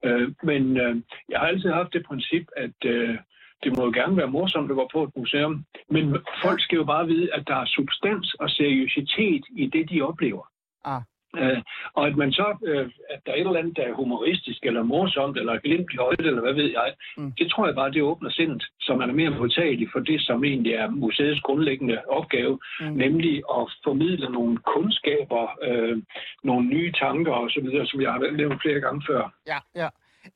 øh, 0.05 0.33
men 0.43 0.77
øh, 0.77 0.97
jeg 1.29 1.39
har 1.41 1.47
altid 1.47 1.71
haft 1.71 1.93
det 1.93 2.07
princip, 2.07 2.47
at 2.57 2.79
øh, 2.85 3.17
det 3.63 3.77
må 3.77 3.85
jo 3.85 3.93
gerne 3.95 4.17
være 4.17 4.31
morsomt 4.37 4.71
at 4.71 4.77
gå 4.77 4.89
på 4.93 5.03
et 5.03 5.11
museum. 5.17 5.65
Men 5.91 6.17
folk 6.43 6.61
skal 6.63 6.77
jo 6.77 6.85
bare 6.85 7.07
vide, 7.07 7.35
at 7.35 7.43
der 7.49 7.57
er 7.57 7.67
substans 7.67 8.35
og 8.35 8.51
seriøsitet 8.51 9.45
i 9.57 9.67
det, 9.67 9.91
de 9.91 10.03
oplever. 10.03 10.45
Ah. 10.85 11.03
Øh, 11.43 11.63
og 11.95 12.07
at 12.07 12.17
man 12.17 12.33
så, 12.33 12.57
øh, 12.65 12.91
at 13.11 13.21
der 13.27 13.33
er 13.33 13.37
et 13.37 13.41
eller 13.47 13.59
andet, 13.59 13.77
der 13.77 13.83
er 13.83 13.93
humoristisk, 13.93 14.61
eller 14.63 14.83
morsomt, 14.83 15.39
eller 15.39 15.59
glimt 15.59 15.93
i 15.93 15.99
øjet, 15.99 16.21
eller 16.21 16.41
hvad 16.41 16.53
ved 16.55 16.71
jeg, 16.71 16.95
Mm. 17.17 17.33
det 17.39 17.51
tror 17.51 17.67
jeg 17.67 17.75
bare, 17.75 17.91
det 17.91 18.03
åbner 18.03 18.31
sindet, 18.31 18.65
så 18.81 18.95
man 18.97 19.11
er 19.11 19.15
mere 19.15 19.31
modtagelig 19.31 19.89
for 19.93 19.99
det, 20.01 20.21
som 20.21 20.45
egentlig 20.45 20.73
er 20.73 20.91
museets 20.91 21.41
grundlæggende 21.41 22.03
opgave, 22.09 22.59
mm. 22.81 22.87
nemlig 22.87 23.37
at 23.59 23.65
formidle 23.85 24.29
nogle 24.33 24.57
kundskaber, 24.75 25.45
øh, 25.63 26.03
nogle 26.45 26.67
nye 26.69 26.93
tanker 26.93 27.33
osv., 27.33 27.69
som 27.85 28.01
jeg 28.01 28.13
har 28.13 28.31
nævnt 28.37 28.63
flere 28.63 28.81
gange 28.81 29.03
før. 29.09 29.35
Ja, 29.47 29.59
ja. 29.75 29.89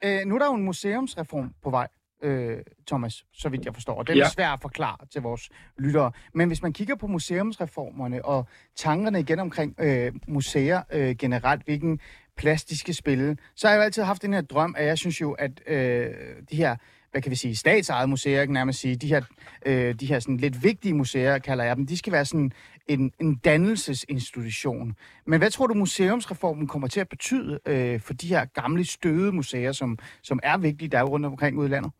Øh, 0.04 0.20
nu 0.26 0.34
er 0.34 0.38
der 0.38 0.46
jo 0.46 0.54
en 0.54 0.64
museumsreform 0.64 1.50
på 1.64 1.70
vej, 1.70 1.88
øh, 2.22 2.58
Thomas, 2.86 3.24
så 3.32 3.48
vidt 3.48 3.64
jeg 3.64 3.74
forstår. 3.74 4.02
Den 4.02 4.14
er 4.14 4.18
Ja. 4.18 4.28
svær 4.28 4.48
at 4.50 4.60
forklare 4.62 5.06
til 5.12 5.22
vores 5.22 5.48
lyttere. 5.78 6.12
Men 6.34 6.48
hvis 6.48 6.62
man 6.62 6.72
kigger 6.72 6.94
på 6.96 7.06
museumsreformerne 7.06 8.24
og 8.24 8.46
tankerne 8.76 9.20
igen 9.20 9.38
omkring 9.38 9.74
øh, 9.80 10.12
museer 10.28 10.82
øh, 10.92 11.16
generelt, 11.16 11.64
hvilken 11.64 12.00
plads 12.36 12.64
de 12.64 12.78
skal 12.78 12.94
spille, 12.94 13.36
så 13.56 13.66
har 13.66 13.74
jeg 13.74 13.78
jo 13.80 13.84
altid 13.84 14.02
haft 14.02 14.22
den 14.22 14.32
her 14.32 14.40
drøm, 14.40 14.74
at 14.78 14.86
jeg 14.86 14.98
synes 14.98 15.20
jo, 15.20 15.32
at 15.32 15.60
øh, 15.66 16.10
de 16.50 16.56
her 16.56 16.76
hvad 17.10 17.22
kan 17.22 17.30
vi 17.30 17.36
sige, 17.36 17.56
statsejede 17.56 18.06
museer, 18.08 18.44
kan 18.44 18.52
nærmest 18.52 18.80
sige, 18.80 18.96
de 18.96 19.08
her, 19.08 19.22
øh, 19.66 19.94
de 19.94 20.06
her 20.06 20.18
sådan 20.20 20.36
lidt 20.36 20.62
vigtige 20.64 20.94
museer, 20.94 21.38
kalder 21.38 21.64
jeg 21.64 21.76
dem, 21.76 21.86
de 21.86 21.96
skal 21.96 22.12
være 22.12 22.24
sådan 22.24 22.52
en, 22.88 23.12
en 23.20 23.34
dannelsesinstitution. 23.34 24.94
Men 25.26 25.38
hvad 25.38 25.50
tror 25.50 25.66
du, 25.66 25.74
museumsreformen 25.74 26.66
kommer 26.66 26.88
til 26.88 27.00
at 27.00 27.08
betyde 27.08 27.58
øh, 27.66 28.00
for 28.00 28.12
de 28.12 28.28
her 28.28 28.44
gamle 28.44 28.84
støde 28.84 29.32
museer, 29.32 29.72
som, 29.72 29.98
som 30.22 30.40
er 30.42 30.56
vigtige 30.58 30.88
der 30.88 30.98
er 30.98 31.02
rundt 31.04 31.26
omkring 31.26 31.58
ude 31.58 31.66
i 31.66 31.70
landet? 31.70 31.92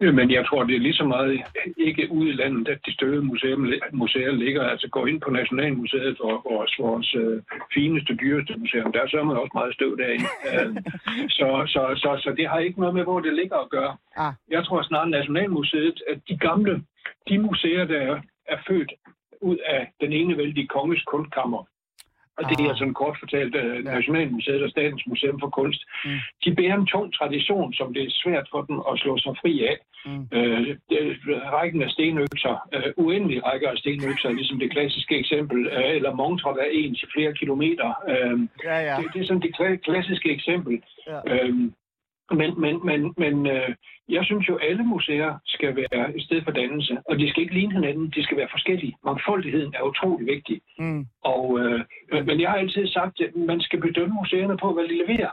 Ja, 0.00 0.10
Men 0.12 0.30
jeg 0.30 0.46
tror, 0.46 0.64
det 0.64 0.76
er 0.76 0.86
lige 0.86 1.00
så 1.02 1.04
meget 1.04 1.42
ikke 1.76 2.08
ude 2.10 2.28
i 2.28 2.32
landet, 2.32 2.68
at 2.68 2.78
de 2.86 2.92
støde 2.94 3.22
museer, 3.22 3.56
museer 3.92 4.32
ligger. 4.32 4.62
Altså 4.62 4.88
gå 4.88 5.06
ind 5.06 5.20
på 5.20 5.30
Nationalmuseet 5.30 6.16
for 6.20 6.32
vores, 6.50 6.72
vores 6.78 7.14
øh, 7.14 7.42
fineste, 7.74 8.14
dyreste 8.14 8.54
museum. 8.58 8.92
Der 8.92 9.00
er 9.00 9.08
så 9.08 9.18
også 9.18 9.54
meget 9.54 9.74
støv 9.74 9.98
derinde. 9.98 10.28
Øh, 10.50 10.76
så, 11.28 11.48
så, 11.74 11.82
så, 12.02 12.10
så 12.24 12.34
det 12.36 12.48
har 12.48 12.58
ikke 12.58 12.80
noget 12.80 12.94
med, 12.94 13.02
hvor 13.02 13.20
det 13.20 13.34
ligger 13.34 13.56
at 13.56 13.70
gøre. 13.70 13.96
Ah. 14.16 14.32
Jeg 14.50 14.64
tror 14.64 14.82
snarere 14.82 15.10
Nationalmuseet, 15.10 16.02
at 16.10 16.18
de 16.28 16.36
gamle, 16.36 16.82
de 17.28 17.38
museer, 17.38 17.84
der 17.84 18.00
er, 18.00 18.20
er 18.48 18.58
født 18.68 18.92
ud 19.40 19.56
af 19.66 19.92
den 20.00 20.12
enevældige 20.12 20.66
konges 20.66 21.02
kunstkammer, 21.02 21.64
og 22.40 22.44
det 22.50 22.60
Ah. 22.60 22.70
er 22.70 22.74
sådan 22.80 22.94
kort 23.02 23.16
fortalt 23.22 23.54
uh, 23.62 23.84
Nationalmuseet 23.94 24.62
og 24.62 24.70
Statens 24.70 25.04
Museum 25.06 25.40
for 25.40 25.48
Kunst. 25.58 25.82
Mm. 26.04 26.18
De 26.44 26.54
bærer 26.54 26.76
en 26.76 26.86
tung 26.86 27.14
tradition, 27.18 27.72
som 27.78 27.94
det 27.94 28.02
er 28.02 28.10
svært 28.22 28.46
for 28.52 28.60
dem 28.68 28.76
at 28.90 28.98
slå 29.02 29.18
sig 29.18 29.34
fri 29.42 29.52
af. 29.70 29.76
Mm. 30.06 30.22
Øh, 30.38 30.76
rækken 31.56 31.82
af 31.82 31.90
stenøkser, 31.90 32.54
øh, 32.74 32.92
uendelige 32.96 33.40
rækker 33.48 33.68
af 33.70 33.78
stenøkser, 33.78 34.30
ligesom 34.30 34.58
det 34.58 34.70
klassiske 34.70 35.18
eksempel, 35.18 35.66
øh, 35.66 35.90
eller 35.96 36.14
montrer, 36.14 36.52
er 36.52 36.70
en 36.72 36.94
til 36.94 37.08
flere 37.14 37.32
kilometer. 37.34 37.88
Øh, 38.12 38.38
Ja, 38.64 38.78
ja. 38.88 38.96
det, 39.00 39.06
det 39.14 39.20
er 39.22 39.26
sådan 39.26 39.42
det 39.42 39.52
kla- 39.60 39.76
klassiske 39.88 40.28
eksempel. 40.36 40.82
Ja. 41.08 41.18
Øhm, 41.34 41.72
men 42.30 42.60
men, 42.60 42.86
men, 42.86 43.14
men 43.16 43.46
øh, 43.46 43.74
jeg 44.08 44.24
synes 44.24 44.48
jo, 44.48 44.56
alle 44.56 44.82
museer 44.82 45.34
skal 45.46 45.76
være 45.76 46.16
et 46.16 46.22
sted 46.22 46.42
for 46.42 46.50
dannelse, 46.50 46.98
og 47.08 47.18
de 47.18 47.30
skal 47.30 47.42
ikke 47.42 47.54
ligne 47.54 47.72
hinanden, 47.74 48.10
de 48.16 48.22
skal 48.22 48.36
være 48.36 48.48
forskellige. 48.50 48.96
Mangfoldigheden 49.04 49.74
er 49.78 49.82
utrolig 49.82 50.26
vigtig. 50.26 50.60
Mm. 50.78 51.06
Og, 51.24 51.58
øh, 51.60 51.80
men- 52.12 52.26
men 52.26 52.40
jeg 52.40 52.50
har 52.50 52.56
altid 52.58 52.86
sagt, 52.88 53.20
at 53.20 53.36
man 53.36 53.60
skal 53.60 53.80
bedømme 53.80 54.14
museerne 54.14 54.56
på, 54.56 54.72
hvad 54.74 54.84
de 54.84 54.98
leverer. 55.06 55.30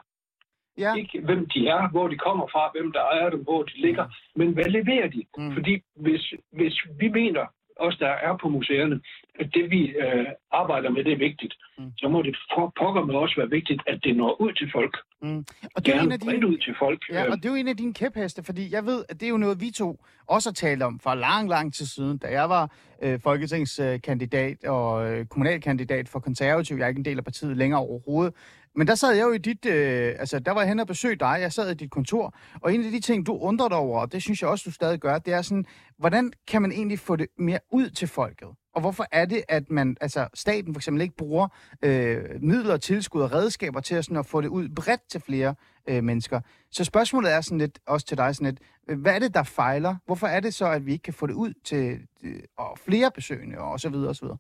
Ja. 0.78 0.94
Ikke 0.96 1.20
hvem 1.22 1.50
de 1.50 1.68
er, 1.68 1.90
hvor 1.90 2.08
de 2.08 2.18
kommer 2.18 2.48
fra, 2.48 2.72
hvem 2.76 2.92
der 2.92 3.00
ejer 3.02 3.30
dem, 3.30 3.44
hvor 3.44 3.64
de 3.64 3.82
ligger, 3.82 4.06
men 4.36 4.54
hvad 4.54 4.66
leverer 4.66 5.08
de? 5.08 5.24
Mm. 5.38 5.54
Fordi 5.54 5.82
hvis, 5.96 6.34
hvis 6.52 6.76
vi 7.00 7.08
mener, 7.08 7.46
os 7.80 7.96
der 7.98 8.08
er 8.28 8.38
på 8.42 8.50
museerne, 8.50 9.02
at 9.40 9.48
det 9.54 9.72
vi 9.72 9.82
øh, 9.90 10.26
arbejder 10.52 10.90
med, 10.90 11.04
det 11.04 11.14
er 11.14 11.18
vigtigt, 11.18 11.54
Mm. 11.80 11.92
så 11.98 12.08
må 12.10 12.22
det 12.22 12.36
for 12.56 12.74
pokker 12.80 13.06
med 13.06 13.16
også 13.16 13.36
være 13.38 13.50
vigtigt, 13.50 13.82
at 13.88 14.00
det 14.04 14.18
når 14.18 14.42
ud 14.42 14.54
til 14.54 14.72
folk. 14.72 14.98
Mm. 15.22 15.46
Og 15.76 15.86
det 15.86 15.96
er 15.96 16.00
en 16.00 16.00
Gerne 16.00 16.14
af 16.14 16.20
dine, 16.20 16.48
ud 16.48 16.58
til 16.58 16.76
folk. 16.80 17.02
Ja, 17.10 17.26
Øh, 17.26 17.32
og 17.32 17.38
det 17.38 17.46
er 17.46 17.50
jo 17.50 17.56
en 17.56 17.68
af 17.68 17.78
dine 17.78 17.94
kæpheste, 17.94 18.44
fordi 18.44 18.74
jeg 18.74 18.86
ved, 18.86 19.04
at 19.10 19.20
det 19.20 19.26
er 19.26 19.30
jo 19.30 19.38
noget, 19.38 19.62
vi 19.62 19.72
to 19.72 20.00
også 20.28 20.50
har 20.50 20.54
talt 20.54 20.84
om 20.84 21.00
for 21.00 21.14
lang, 21.16 21.50
lang 21.50 21.74
tid 21.74 21.86
siden, 21.86 22.18
da 22.18 22.28
jeg 22.28 22.50
var 22.50 22.72
øh, 23.04 23.20
folketingskandidat 23.24 24.64
og 24.66 25.12
øh, 25.12 25.26
kommunalkandidat 25.26 26.10
for 26.10 26.20
konservativ. 26.20 26.78
Jeg 26.78 26.84
er 26.84 26.88
ikke 26.88 27.00
en 27.00 27.06
del 27.06 27.18
af 27.18 27.24
partiet 27.24 27.58
længere 27.58 27.80
overhovedet. 27.82 28.34
Men 28.78 28.88
der 28.88 28.96
sad 28.96 29.16
jeg 29.16 29.24
jo 29.24 29.32
i 29.32 29.38
dit, 29.38 29.66
øh, 29.66 30.16
altså 30.20 30.40
der 30.40 30.52
var 30.52 30.62
jeg 30.62 30.70
hen 30.70 30.80
og 30.80 30.88
besøgte 30.88 31.26
dig, 31.26 31.38
jeg 31.40 31.52
sad 31.52 31.72
i 31.72 31.74
dit 31.74 31.92
kontor, 31.92 32.36
og 32.62 32.74
en 32.74 32.86
af 32.86 32.92
de 32.92 33.00
ting, 33.00 33.26
du 33.26 33.38
undrer 33.38 33.68
dig 33.68 33.78
over, 33.78 34.02
og 34.02 34.12
det 34.12 34.22
synes 34.22 34.42
jeg 34.42 34.50
også, 34.50 34.64
du 34.66 34.72
stadig 34.72 35.00
gør, 35.00 35.18
det 35.18 35.34
er 35.34 35.42
sådan, 35.42 35.66
hvordan 35.98 36.32
kan 36.48 36.62
man 36.62 36.72
egentlig 36.72 37.00
få 37.00 37.16
det 37.16 37.28
mere 37.38 37.60
ud 37.72 37.90
til 37.90 38.08
folket? 38.08 38.48
og 38.78 38.82
hvorfor 38.82 39.06
er 39.12 39.26
det, 39.26 39.42
at 39.50 39.70
man, 39.70 39.98
altså 40.02 40.28
staten 40.34 40.74
for 40.74 40.80
eksempel 40.80 41.02
ikke 41.02 41.16
bruger 41.18 41.48
øh, 41.84 42.18
midler, 42.42 42.78
tilskud 42.78 43.22
og 43.22 43.34
redskaber 43.34 43.80
til 43.80 43.96
at, 43.96 44.06
sådan, 44.06 44.18
at 44.18 44.26
få 44.26 44.42
det 44.42 44.48
ud 44.48 44.70
bredt 44.76 45.02
til 45.10 45.22
flere 45.22 45.56
øh, 45.90 46.04
mennesker. 46.04 46.42
Så 46.72 46.84
spørgsmålet 46.84 47.34
er 47.34 47.42
sådan 47.42 47.58
lidt, 47.58 47.80
også 47.88 48.06
til 48.06 48.18
dig 48.18 48.36
sådan 48.36 48.46
lidt, 48.46 48.60
øh, 48.90 49.02
hvad 49.02 49.16
er 49.16 49.20
det, 49.20 49.34
der 49.34 49.44
fejler? 49.44 49.96
Hvorfor 50.06 50.28
er 50.28 50.40
det 50.40 50.54
så, 50.54 50.66
at 50.72 50.86
vi 50.86 50.92
ikke 50.92 51.04
kan 51.04 51.14
få 51.14 51.28
det 51.28 51.34
ud 51.34 51.54
til 51.64 52.00
øh, 52.24 52.40
og 52.58 52.78
flere 52.78 53.12
besøgende 53.16 53.58
og 53.58 53.80
så 53.80 53.90
videre 53.90 54.10
og 54.10 54.16
så 54.16 54.26
videre? 54.26 54.38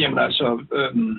Jamen 0.00 0.18
altså, 0.18 0.66
øh, 0.72 1.16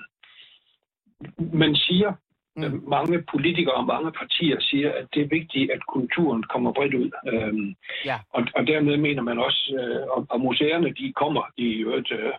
man 1.53 1.75
siger, 1.75 2.13
Mm. 2.55 2.83
Mange 2.87 3.23
politikere 3.31 3.73
og 3.73 3.85
mange 3.85 4.11
partier 4.11 4.57
siger, 4.59 4.91
at 4.91 5.07
det 5.13 5.21
er 5.21 5.35
vigtigt, 5.37 5.71
at 5.71 5.85
kulturen 5.87 6.43
kommer 6.43 6.71
bredt 6.71 6.93
ud. 6.93 7.11
Øhm, 7.33 7.75
ja. 8.05 8.17
og, 8.29 8.43
og 8.55 8.67
dermed 8.67 8.97
mener 8.97 9.21
man 9.21 9.39
også, 9.39 9.63
øh, 9.79 10.17
og, 10.17 10.25
og 10.29 10.41
museerne 10.41 10.89
de 10.89 11.13
kommer 11.13 11.43
i 11.57 11.67
øvrigt 11.73 12.11
øh, 12.11 12.33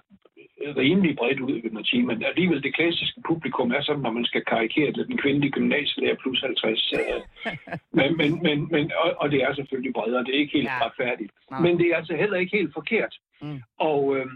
rimelig 0.76 1.17
bredt 1.17 1.41
ud, 1.41 1.62
vil 1.62 1.73
man 1.73 1.85
sige. 1.85 2.03
Men 2.03 2.25
alligevel 2.25 2.62
det 2.62 2.75
klassiske 2.75 3.21
publikum 3.26 3.73
er 3.73 3.83
sådan, 3.83 4.03
når 4.03 4.11
man 4.11 4.25
skal 4.25 4.45
karikere 4.45 4.93
det, 4.93 5.09
den 5.09 5.19
kvindelige 5.19 5.53
gymnasielærer 5.53 6.17
plus 6.23 6.41
50. 6.41 6.93
Øh, 6.93 7.00
men, 7.99 8.17
men, 8.17 8.43
men, 8.43 8.69
men, 8.71 8.93
og, 9.05 9.14
og 9.17 9.31
det 9.31 9.43
er 9.43 9.55
selvfølgelig 9.55 9.93
bredere, 9.95 10.25
det 10.25 10.35
er 10.35 10.38
ikke 10.38 10.59
helt 10.59 10.69
ja. 10.69 10.87
retfærdigt. 10.87 11.33
Nej. 11.50 11.61
Men 11.61 11.79
det 11.79 11.87
er 11.87 11.97
altså 11.97 12.17
heller 12.17 12.37
ikke 12.37 12.57
helt 12.57 12.73
forkert. 12.75 13.14
Mm. 13.43 13.62
Og, 13.79 14.17
øh, 14.17 14.26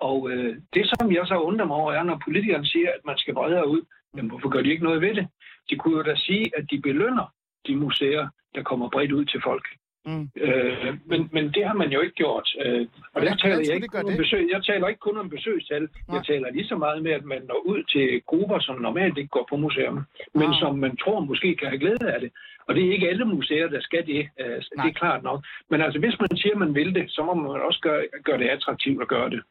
og 0.00 0.30
øh, 0.30 0.56
det, 0.74 0.84
som 0.92 1.12
jeg 1.12 1.26
så 1.26 1.36
undrer 1.38 1.66
mig 1.66 1.76
over, 1.76 1.92
er, 1.92 2.02
når 2.02 2.20
politikerne 2.24 2.66
siger, 2.66 2.88
at 2.88 3.00
man 3.04 3.18
skal 3.18 3.34
bredere 3.34 3.68
ud, 3.68 3.80
Jamen, 4.16 4.30
hvorfor 4.30 4.48
gør 4.48 4.62
de 4.62 4.70
ikke 4.70 4.84
noget 4.84 5.00
ved 5.00 5.14
det? 5.14 5.26
De 5.70 5.76
kunne 5.76 5.96
jo 5.96 6.02
da 6.02 6.16
sige, 6.16 6.50
at 6.56 6.64
de 6.70 6.80
belønner 6.80 7.26
de 7.66 7.76
museer, 7.76 8.28
der 8.54 8.62
kommer 8.62 8.88
bredt 8.88 9.12
ud 9.12 9.24
til 9.24 9.40
folk. 9.44 9.66
Mm. 10.06 10.28
Øh, 10.36 10.98
men, 11.06 11.28
men 11.32 11.44
det 11.54 11.66
har 11.66 11.74
man 11.74 11.90
jo 11.92 12.00
ikke 12.00 12.14
gjort. 12.14 12.56
Øh, 12.64 12.86
og 13.14 13.22
der 13.22 13.36
taler 13.36 13.64
jeg 13.66 13.74
ikke 13.74 13.88
kun 13.88 14.10
om 14.10 14.16
besøg. 14.16 14.48
Jeg 14.52 14.64
taler 14.64 14.88
ikke 14.88 15.00
kun 15.00 15.18
om 15.18 15.30
besøgstal. 15.30 15.80
Nej. 15.80 16.16
Jeg 16.16 16.24
taler 16.26 16.50
lige 16.50 16.68
så 16.68 16.76
meget 16.76 17.02
med, 17.02 17.12
at 17.12 17.24
man 17.24 17.42
når 17.48 17.62
ud 17.64 17.82
til 17.82 18.22
grupper, 18.26 18.58
som 18.58 18.80
normalt 18.80 19.18
ikke 19.18 19.28
går 19.28 19.46
på 19.50 19.56
museum, 19.56 20.04
men 20.34 20.48
ah. 20.48 20.60
som 20.60 20.78
man 20.78 20.96
tror 20.96 21.20
måske 21.20 21.56
kan 21.56 21.68
have 21.68 21.78
glæde 21.78 22.12
af 22.14 22.20
det. 22.20 22.30
Og 22.66 22.74
det 22.74 22.84
er 22.84 22.92
ikke 22.92 23.08
alle 23.08 23.24
museer, 23.24 23.68
der 23.68 23.80
skal 23.80 24.06
det. 24.06 24.28
Øh, 24.40 24.56
det 24.56 24.88
er 24.90 25.00
klart 25.02 25.22
nok. 25.22 25.44
Men 25.70 25.80
altså, 25.80 25.98
hvis 25.98 26.20
man 26.20 26.36
siger, 26.36 26.52
at 26.52 26.58
man 26.58 26.74
vil 26.74 26.94
det, 26.94 27.10
så 27.10 27.22
må 27.22 27.34
man 27.34 27.60
også 27.60 27.80
gøre, 27.80 28.04
gøre 28.24 28.38
det 28.38 28.48
attraktivt 28.48 29.02
at 29.02 29.08
gøre 29.08 29.30
det. 29.30 29.42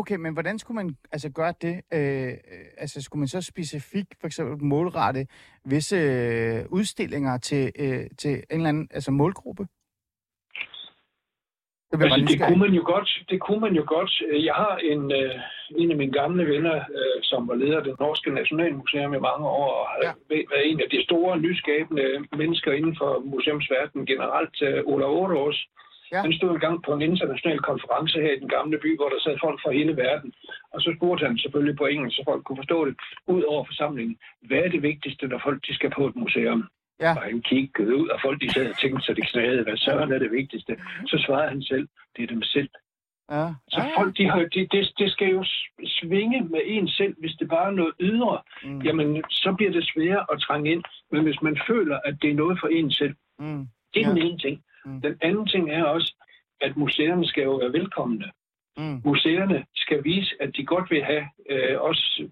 Okay, 0.00 0.16
men 0.16 0.32
hvordan 0.32 0.58
skulle 0.58 0.76
man 0.76 0.96
altså 1.12 1.30
gøre 1.30 1.54
det? 1.62 1.74
Øh, 1.94 2.32
altså 2.78 3.02
skulle 3.02 3.20
man 3.20 3.28
så 3.28 3.40
specifikt 3.42 4.14
for 4.20 4.26
eksempel 4.26 4.64
målrette 4.64 5.26
visse 5.64 5.96
øh, 5.96 6.64
udstillinger 6.70 7.38
til, 7.38 7.72
øh, 7.78 8.04
til 8.18 8.30
en 8.30 8.44
eller 8.50 8.68
anden 8.68 8.88
altså 8.90 9.10
målgruppe? 9.10 9.66
Det, 11.92 12.02
altså, 12.02 12.20
det 12.32 12.40
kunne 12.46 12.62
man 12.64 12.72
jo 12.78 12.82
godt. 12.94 13.10
Det 13.30 13.40
kunne 13.40 13.60
man 13.60 13.74
jo 13.74 13.84
godt. 13.86 14.12
Jeg 14.48 14.54
har 14.54 14.76
en, 14.76 15.12
øh, 15.20 15.34
en 15.80 15.90
af 15.90 15.96
mine 15.96 16.12
gamle 16.12 16.44
venner, 16.52 16.76
øh, 16.98 17.18
som 17.22 17.48
var 17.48 17.54
leder 17.54 17.78
af 17.78 17.84
det 17.84 18.00
norske 18.00 18.30
Nationalmuseum 18.30 19.14
i 19.14 19.26
mange 19.28 19.46
år, 19.46 19.72
og 19.80 19.86
har 19.88 19.98
ja. 20.02 20.12
været 20.30 20.70
en 20.70 20.80
af 20.80 20.90
de 20.90 21.04
store, 21.04 21.38
nyskabende 21.38 22.04
mennesker 22.36 22.72
inden 22.72 22.96
for 23.00 23.10
museumsverdenen 23.32 24.06
generelt, 24.06 24.62
øh, 24.62 24.82
Ola 24.86 25.06
Åros. 25.06 25.68
Ja. 26.12 26.20
Han 26.22 26.32
stod 26.32 26.56
i 26.56 26.64
gang 26.64 26.82
på 26.82 26.92
en 26.92 27.02
international 27.02 27.58
konference 27.58 28.20
her 28.20 28.32
i 28.32 28.40
den 28.40 28.48
gamle 28.48 28.78
by, 28.78 28.96
hvor 28.96 29.08
der 29.08 29.20
sad 29.20 29.36
folk 29.44 29.58
fra 29.62 29.70
hele 29.78 29.96
verden. 29.96 30.32
Og 30.72 30.80
så 30.80 30.94
spurgte 30.96 31.26
han 31.26 31.38
selvfølgelig 31.38 31.76
på 31.76 31.86
engelsk, 31.86 32.16
så 32.16 32.22
folk 32.30 32.44
kunne 32.44 32.62
forstå 32.62 32.84
det, 32.86 32.94
ud 33.26 33.42
over 33.42 33.64
forsamlingen. 33.64 34.16
Hvad 34.48 34.58
er 34.58 34.68
det 34.68 34.82
vigtigste, 34.82 35.26
når 35.26 35.40
folk 35.44 35.66
de 35.66 35.74
skal 35.74 35.90
på 35.90 36.06
et 36.06 36.16
museum? 36.16 36.64
Ja. 37.00 37.10
Og 37.16 37.22
han 37.22 37.42
kiggede 37.42 37.96
ud, 37.96 38.08
og 38.08 38.18
folk 38.24 38.40
de 38.40 38.52
sad 38.52 38.70
og 38.70 38.78
tænkte 38.78 39.06
sig, 39.06 39.16
det 39.16 39.28
knæede, 39.32 39.62
hvad 39.62 39.76
søren 39.76 40.12
er 40.12 40.18
det 40.18 40.30
vigtigste? 40.30 40.76
Så 41.06 41.24
svarede 41.26 41.48
han 41.48 41.62
selv, 41.62 41.88
det 42.16 42.22
er 42.22 42.26
dem 42.26 42.42
selv. 42.42 42.68
Ja. 43.30 43.46
Så 43.68 43.80
folk, 43.98 44.16
de 44.16 44.24
har, 44.30 44.38
de, 44.54 44.66
det, 44.72 44.92
det 44.98 45.12
skal 45.12 45.28
jo 45.28 45.44
svinge 45.86 46.40
med 46.40 46.60
en 46.64 46.88
selv. 46.88 47.14
Hvis 47.18 47.36
det 47.40 47.48
bare 47.48 47.66
er 47.66 47.76
noget 47.80 47.94
ydre, 48.00 48.38
mm. 48.64 48.80
jamen, 48.82 49.24
så 49.30 49.54
bliver 49.56 49.72
det 49.72 49.90
sværere 49.92 50.26
at 50.32 50.40
trænge 50.40 50.72
ind. 50.72 50.82
Men 51.12 51.22
hvis 51.22 51.42
man 51.42 51.58
føler, 51.66 51.98
at 52.04 52.14
det 52.22 52.30
er 52.30 52.34
noget 52.34 52.58
for 52.60 52.68
en 52.68 52.90
selv, 52.90 53.14
mm. 53.38 53.66
det 53.94 54.02
er 54.02 54.08
ja. 54.08 54.14
den 54.14 54.22
ene 54.22 54.38
ting. 54.38 54.62
Mm. 54.84 55.00
Den 55.00 55.16
anden 55.22 55.46
ting 55.46 55.70
er 55.70 55.84
også, 55.84 56.14
at 56.60 56.76
museerne 56.76 57.26
skal 57.26 57.42
jo 57.42 57.56
være 57.56 57.72
velkomne. 57.72 58.30
Mm. 58.76 59.00
Museerne 59.04 59.66
skal 59.76 60.04
vise, 60.04 60.34
at 60.40 60.56
de 60.56 60.66
godt 60.66 60.90
vil 60.90 61.04
have 61.04 61.24
øh, 61.50 61.80
også 61.80 62.28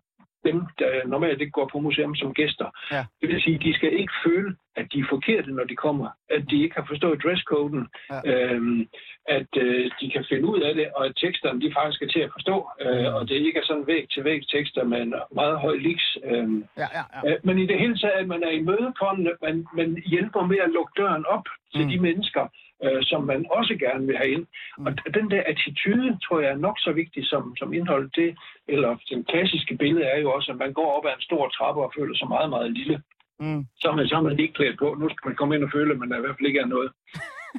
dem, 0.49 0.59
der 0.79 1.07
normalt 1.07 1.41
ikke 1.41 1.59
går 1.59 1.69
på 1.73 1.79
museum 1.79 2.15
som 2.15 2.35
gæster. 2.35 2.69
Ja. 2.93 3.03
Det 3.21 3.29
vil 3.29 3.43
sige, 3.43 3.55
at 3.55 3.63
de 3.63 3.75
skal 3.75 3.93
ikke 4.01 4.15
føle, 4.27 4.57
at 4.77 4.87
de 4.93 4.99
er 4.99 5.11
forkerte, 5.15 5.51
når 5.53 5.65
de 5.65 5.77
kommer. 5.77 6.09
At 6.31 6.43
de 6.51 6.63
ikke 6.63 6.75
har 6.75 6.87
forstået 6.89 7.23
dresscoden. 7.25 7.87
Ja. 8.11 8.21
Øhm, 8.31 8.89
at 9.29 9.53
øh, 9.57 9.91
de 10.01 10.11
kan 10.11 10.25
finde 10.29 10.47
ud 10.53 10.61
af 10.61 10.75
det, 10.75 10.87
og 10.97 11.07
at 11.07 11.13
teksterne 11.17 11.61
de 11.61 11.73
faktisk 11.79 12.03
er 12.03 12.07
til 12.07 12.21
at 12.21 12.31
forstå. 12.37 12.57
Øh, 12.81 13.01
mm. 13.01 13.15
og 13.15 13.29
det 13.29 13.35
ikke 13.35 13.59
er 13.59 13.67
sådan 13.67 13.87
væg-til-væg 13.87 14.41
tekster 14.49 14.85
med 14.85 15.01
en 15.03 15.15
meget 15.35 15.59
høj 15.59 15.77
liks. 15.77 16.19
Øh, 16.25 16.49
ja, 16.83 16.89
ja, 16.99 17.05
ja. 17.15 17.21
Øh, 17.27 17.39
men 17.47 17.59
i 17.59 17.67
det 17.67 17.79
hele 17.79 17.99
taget, 17.99 18.21
at 18.23 18.29
man 18.29 18.43
er 18.43 18.51
imødekommende, 18.51 19.33
man, 19.43 19.67
man 19.75 20.03
hjælper 20.07 20.43
med 20.47 20.59
at 20.67 20.71
lukke 20.71 20.93
døren 20.97 21.25
op 21.27 21.47
til 21.75 21.85
mm. 21.85 21.91
de 21.91 21.99
mennesker, 22.01 22.45
øh, 22.85 23.03
som 23.11 23.21
man 23.33 23.41
også 23.59 23.75
gerne 23.85 24.07
vil 24.07 24.17
have 24.17 24.31
ind. 24.37 24.47
Mm. 24.79 24.87
Og 24.87 24.93
den 25.19 25.27
der 25.31 25.43
attitude, 25.53 26.09
tror 26.25 26.41
jeg, 26.41 26.51
er 26.51 26.65
nok 26.67 26.79
så 26.79 26.93
vigtig 26.93 27.23
som, 27.33 27.43
som 27.61 27.73
indhold. 27.73 28.11
Det, 28.21 28.31
eller 28.69 28.91
den 29.11 29.25
klassiske 29.25 29.75
billede 29.83 30.05
er 30.05 30.19
jo 30.21 30.29
også, 30.37 30.53
at 30.53 30.59
man 30.65 30.73
går 30.73 30.91
op 30.97 31.07
ad 31.07 31.15
en 31.17 31.29
stor 31.29 31.49
trappe 31.49 31.81
og 31.83 31.93
føler 31.99 32.15
sig 32.17 32.29
meget, 32.29 32.51
meget 32.51 32.73
lille. 32.73 32.97
Mm. 33.41 33.63
Så, 33.81 33.89
er 33.91 33.97
man, 33.97 34.07
så 34.09 34.17
er 34.17 34.21
man 34.21 34.41
ikke 34.41 34.55
klædt 34.55 34.79
på. 34.79 34.97
Nu 35.01 35.09
skal 35.09 35.29
man 35.29 35.37
komme 35.37 35.55
ind 35.55 35.65
og 35.65 35.71
føle, 35.75 35.93
at 35.93 35.99
man 35.99 36.09
i 36.09 36.23
hvert 36.23 36.37
fald 36.39 36.51
ikke 36.51 36.61
er 36.61 36.73
noget. 36.75 36.91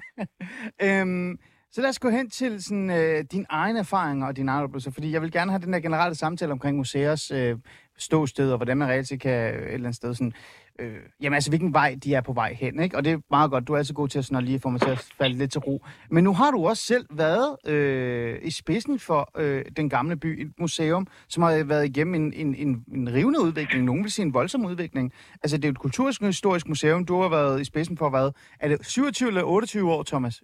øhm, 0.86 1.40
så 1.72 1.82
lad 1.82 1.90
os 1.90 2.00
gå 2.00 2.10
hen 2.10 2.30
til 2.30 2.64
sådan, 2.64 2.90
øh, 2.90 3.24
din 3.32 3.46
egen 3.50 3.78
erfaring 3.78 4.26
og 4.26 4.38
dine 4.38 4.54
oplevelser, 4.54 4.92
fordi 4.92 5.12
jeg 5.12 5.22
vil 5.22 5.32
gerne 5.32 5.52
have 5.52 5.62
den 5.62 5.74
der 5.74 5.80
generelle 5.80 6.16
samtale 6.16 6.52
omkring 6.52 6.78
museers 6.78 7.32
øh, 7.32 7.58
ståsted, 7.98 8.52
og 8.52 8.58
hvordan 8.58 8.78
man 8.78 8.90
reelt 8.90 9.22
kan 9.22 9.32
et 9.32 9.64
eller 9.64 9.76
andet 9.76 9.96
sted 9.96 10.14
sådan, 10.14 10.34
øh, 10.80 10.96
jamen 11.22 11.34
altså, 11.34 11.52
hvilken 11.52 11.74
vej 11.74 11.96
de 12.04 12.14
er 12.14 12.22
på 12.22 12.34
vej 12.34 12.54
hen, 12.54 12.80
ikke? 12.80 12.98
Og 12.98 13.06
det 13.06 13.14
er 13.14 13.18
meget 13.30 13.52
godt, 13.52 13.68
du 13.68 13.74
er 13.74 13.78
altid 13.78 13.96
god 13.96 14.08
til 14.08 14.20
at, 14.20 14.26
sådan, 14.26 14.38
at 14.38 14.44
lige 14.44 14.60
få 14.60 14.70
mig 14.70 14.82
til 14.82 14.90
at 14.90 15.12
falde 15.18 15.38
lidt 15.38 15.52
til 15.52 15.62
ro. 15.62 15.86
Men 16.12 16.24
nu 16.24 16.34
har 16.34 16.52
du 16.52 16.68
også 16.68 16.84
selv 16.84 17.06
været 17.12 17.74
øh, 17.74 18.40
i 18.44 18.52
spidsen 18.52 19.00
for 19.00 19.32
øh, 19.38 19.66
den 19.78 19.90
gamle 19.90 20.16
by, 20.18 20.42
et 20.42 20.52
museum, 20.60 21.08
som 21.30 21.44
har 21.44 21.64
været 21.64 21.86
igennem 21.86 22.16
en, 22.16 22.34
en, 22.34 22.56
en, 22.56 22.84
en 22.94 23.14
rivende 23.14 23.42
udvikling, 23.42 23.86
nogen 23.86 24.04
vil 24.04 24.12
sige 24.12 24.26
en 24.26 24.34
voldsom 24.34 24.66
udvikling. 24.66 25.14
Altså, 25.44 25.58
det 25.58 25.66
er 25.66 25.72
et 25.72 25.80
kulturhistorisk 25.80 26.68
museum, 26.68 27.06
du 27.06 27.22
har 27.22 27.30
været 27.30 27.62
i 27.62 27.64
spidsen 27.64 27.98
for 27.98 28.10
hvad? 28.10 28.32
Er 28.60 28.68
det 28.68 28.86
27 28.86 29.28
eller 29.28 29.44
28 29.44 29.92
år, 29.92 30.04
Thomas? 30.04 30.44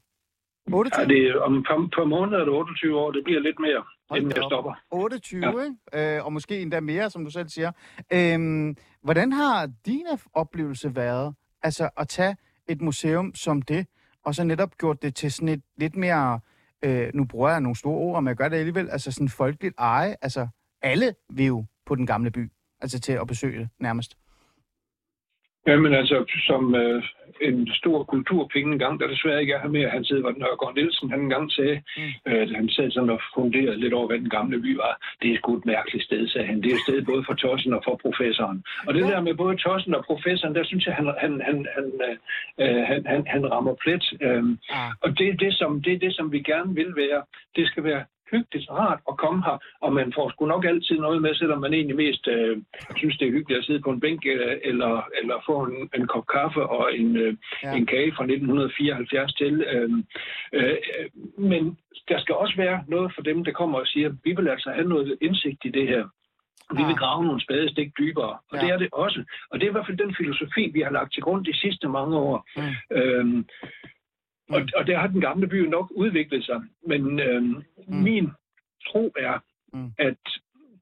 28? 0.71 1.01
Ja, 1.01 1.07
det 1.07 1.29
er, 1.29 1.39
om 1.39 1.63
på, 1.69 1.89
på 1.95 2.05
måned 2.05 2.33
er 2.33 2.45
det 2.45 2.53
28 2.53 2.99
år. 2.99 3.11
Det 3.11 3.23
bliver 3.23 3.39
lidt 3.39 3.59
mere, 3.59 3.83
inden 4.15 4.31
jeg 4.35 4.43
stopper. 4.49 4.73
28, 4.91 5.45
ja. 5.45 5.63
ikke? 5.63 6.15
Øh, 6.15 6.25
og 6.25 6.33
måske 6.33 6.61
endda 6.61 6.79
mere, 6.79 7.09
som 7.09 7.25
du 7.25 7.31
selv 7.31 7.49
siger. 7.49 7.71
Øhm, 8.13 8.75
hvordan 9.01 9.31
har 9.31 9.69
din 9.85 10.05
oplevelse 10.33 10.95
været, 10.95 11.35
altså 11.63 11.89
at 11.97 12.07
tage 12.07 12.35
et 12.67 12.81
museum 12.81 13.35
som 13.35 13.61
det, 13.61 13.87
og 14.25 14.35
så 14.35 14.43
netop 14.43 14.77
gjort 14.77 15.01
det 15.01 15.15
til 15.15 15.31
sådan 15.31 15.49
et 15.49 15.61
lidt 15.77 15.95
mere, 15.95 16.39
øh, 16.83 17.09
nu 17.13 17.25
bruger 17.25 17.49
jeg 17.49 17.61
nogle 17.61 17.75
store 17.75 17.97
ord, 17.97 18.23
men 18.23 18.27
jeg 18.27 18.35
gør 18.35 18.49
det 18.49 18.57
alligevel, 18.57 18.89
altså 18.89 19.11
sådan 19.11 19.29
folkeligt 19.29 19.75
eje, 19.77 20.15
altså 20.21 20.47
alle 20.81 21.15
vil 21.29 21.45
jo 21.45 21.65
på 21.85 21.95
den 21.95 22.05
gamle 22.05 22.31
by, 22.31 22.51
altså 22.81 22.99
til 22.99 23.13
at 23.13 23.27
besøge 23.27 23.59
det 23.59 23.69
nærmest. 23.79 24.17
Jamen 25.67 25.93
altså, 25.93 26.17
som 26.47 26.75
øh, 26.75 27.03
en 27.41 27.69
stor 27.73 28.03
kulturpenge 28.03 28.73
engang, 28.73 28.99
der 28.99 29.07
desværre 29.07 29.41
ikke 29.41 29.53
er 29.53 29.61
her 29.61 29.69
mere, 29.69 29.89
han 29.89 30.03
sidder, 30.05 30.23
var 30.23 30.31
Nørgaard 30.31 30.75
Nielsen, 30.75 31.09
han 31.09 31.19
engang 31.19 31.51
sagde, 31.51 31.81
mm. 31.97 32.31
øh, 32.31 32.49
han 32.55 32.69
sad 32.69 32.91
sådan 32.91 33.09
og 33.09 33.21
funderede 33.35 33.79
lidt 33.79 33.93
over, 33.93 34.07
hvad 34.07 34.19
den 34.19 34.29
gamle 34.29 34.59
by 34.61 34.75
var. 34.75 34.93
Det 35.21 35.33
er 35.33 35.37
sgu 35.37 35.57
et 35.57 35.65
mærkeligt 35.65 36.05
sted, 36.05 36.27
sagde 36.27 36.47
han. 36.47 36.61
Det 36.61 36.71
er 36.71 36.75
et 36.75 36.85
sted 36.87 37.05
både 37.05 37.23
for 37.27 37.33
Tossen 37.33 37.73
og 37.73 37.81
for 37.85 37.95
professoren. 38.01 38.63
Og 38.87 38.93
det 38.93 39.01
ja. 39.01 39.07
der 39.07 39.21
med 39.21 39.33
både 39.33 39.57
Tossen 39.57 39.95
og 39.95 40.03
professoren, 40.05 40.55
der 40.55 40.63
synes 40.63 40.85
jeg, 40.85 40.95
han, 40.95 41.05
han, 41.23 41.41
han, 41.47 41.67
han, 41.75 41.85
øh, 42.61 42.83
han, 42.89 43.05
han, 43.05 43.27
han 43.27 43.51
rammer 43.51 43.75
plet. 43.83 44.05
Øh, 44.21 44.43
ja. 44.71 44.85
Og 45.01 45.09
det 45.17 45.27
er 45.29 45.33
det, 45.33 45.53
som, 45.53 45.81
det 45.81 45.93
er 45.93 45.99
det, 45.99 46.15
som 46.15 46.31
vi 46.31 46.39
gerne 46.39 46.75
vil 46.75 46.91
være. 46.95 47.21
Det 47.55 47.67
skal 47.67 47.83
være 47.83 48.03
hyggeligt 48.31 48.69
og 48.69 48.77
rart 48.77 48.99
at 49.09 49.17
komme 49.17 49.43
her, 49.47 49.57
og 49.81 49.93
man 49.93 50.13
får 50.15 50.29
sgu 50.29 50.45
nok 50.45 50.65
altid 50.65 50.97
noget 50.99 51.21
med, 51.21 51.35
selvom 51.35 51.59
man 51.59 51.73
egentlig 51.73 51.95
mest 51.95 52.27
øh, 52.27 52.57
synes, 52.95 53.17
det 53.17 53.27
er 53.27 53.31
hyggeligt 53.31 53.59
at 53.59 53.65
sidde 53.65 53.81
på 53.81 53.89
en 53.89 53.99
bænk 53.99 54.25
øh, 54.25 54.57
eller, 54.63 54.93
eller 55.21 55.35
få 55.45 55.63
en, 55.63 55.89
en 55.97 56.07
kop 56.07 56.27
kaffe 56.27 56.63
og 56.63 56.97
en, 56.97 57.17
øh, 57.17 57.33
ja. 57.63 57.73
en 57.77 57.85
kage 57.85 58.11
fra 58.15 58.23
1974 58.23 59.33
til. 59.33 59.61
Øh, 59.73 59.89
øh, 60.53 60.77
men 61.37 61.77
der 62.09 62.19
skal 62.19 62.35
også 62.35 62.55
være 62.57 62.83
noget 62.87 63.11
for 63.15 63.21
dem, 63.21 63.43
der 63.43 63.51
kommer 63.51 63.79
og 63.79 63.87
siger, 63.87 64.09
vi 64.23 64.31
vil 64.37 64.47
altså 64.47 64.69
have 64.71 64.87
noget 64.87 65.17
indsigt 65.21 65.65
i 65.65 65.69
det 65.69 65.87
her. 65.87 66.03
Vi 66.77 66.83
vil 66.83 66.95
grave 66.95 67.25
nogle 67.25 67.41
spadestik 67.41 67.89
dybere, 67.97 68.37
og 68.51 68.55
ja. 68.57 68.61
det 68.61 68.69
er 68.69 68.77
det 68.77 68.89
også. 68.91 69.23
Og 69.51 69.59
det 69.59 69.65
er 69.65 69.69
i 69.69 69.71
hvert 69.71 69.85
fald 69.87 69.97
den 69.97 70.15
filosofi, 70.15 70.71
vi 70.73 70.81
har 70.81 70.91
lagt 70.91 71.13
til 71.13 71.23
grund 71.23 71.45
de 71.45 71.57
sidste 71.57 71.87
mange 71.87 72.17
år. 72.17 72.47
Mm. 72.57 72.97
Øhm, 72.97 73.45
og, 74.55 74.61
og 74.75 74.87
der 74.87 74.97
har 74.99 75.07
den 75.07 75.21
gamle 75.21 75.47
by 75.47 75.55
nok 75.55 75.91
udviklet 75.91 76.45
sig. 76.45 76.61
Men 76.87 77.19
øhm, 77.19 77.63
mm. 77.87 77.95
min 77.95 78.31
tro 78.87 79.13
er, 79.17 79.39
mm. 79.73 79.91
at 79.97 80.17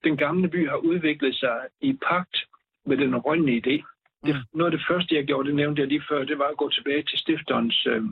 den 0.04 0.18
gamle 0.18 0.48
by 0.48 0.70
har 0.70 0.76
udviklet 0.76 1.36
sig 1.36 1.58
i 1.82 1.98
pagt 2.08 2.38
med 2.86 2.98
den 2.98 3.16
rønne 3.16 3.52
idé. 3.52 3.76
Det, 4.26 4.36
mm. 4.36 4.58
noget 4.58 4.72
af 4.72 4.78
det 4.78 4.88
første, 4.90 5.16
jeg 5.16 5.26
gjorde, 5.26 5.48
det 5.48 5.56
nævnte 5.56 5.80
jeg 5.80 5.88
lige 5.88 6.04
før, 6.10 6.24
det 6.24 6.38
var 6.40 6.48
at 6.48 6.58
gå 6.58 6.70
tilbage 6.70 7.04
til 7.04 7.20
stifterens 7.20 7.86
øh, 7.86 8.04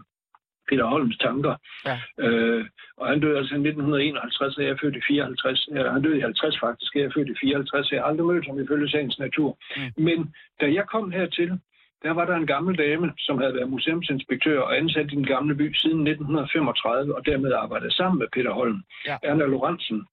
Peter 0.69 0.85
Holms 0.85 1.17
tanker. 1.17 1.55
Ja. 1.85 1.97
Øh, 2.23 2.65
og 2.97 3.07
han 3.07 3.19
døde 3.19 3.37
altså 3.37 3.53
i 3.55 3.57
1951, 3.57 4.57
og 4.57 4.63
jeg 4.63 4.71
er 4.71 4.77
født 4.81 4.95
i 4.95 5.01
54. 5.07 5.67
Ja, 5.75 5.91
han 5.91 6.01
døde 6.01 6.17
i 6.17 6.21
50 6.21 6.59
faktisk, 6.59 6.95
og 6.95 6.99
jeg 6.99 7.07
er 7.07 7.15
født 7.15 7.29
i 7.29 7.35
54, 7.41 7.87
så 7.87 7.95
jeg 7.95 8.01
har 8.01 8.09
aldrig 8.09 8.27
mødt 8.27 8.47
ham 8.47 8.59
ifølge 8.59 8.89
sagens 8.89 9.19
natur. 9.19 9.57
Mm. 9.77 10.03
Men 10.03 10.35
da 10.61 10.65
jeg 10.77 10.85
kom 10.87 11.11
hertil, 11.11 11.59
der 12.03 12.11
var 12.11 12.25
der 12.25 12.35
en 12.35 12.47
gammel 12.47 12.77
dame, 12.77 13.13
som 13.17 13.37
havde 13.37 13.53
været 13.53 13.69
museumsinspektør 13.69 14.59
og 14.61 14.77
ansat 14.77 15.11
i 15.11 15.15
den 15.15 15.25
gamle 15.25 15.55
by 15.55 15.73
siden 15.73 16.07
1935, 16.07 17.15
og 17.15 17.25
dermed 17.25 17.53
arbejdet 17.53 17.93
sammen 17.93 18.19
med 18.19 18.27
Peter 18.33 18.53
Holm. 18.53 18.83
Ja. 19.05 19.17
Erna 19.23 19.45
Lorentzen. 19.45 20.05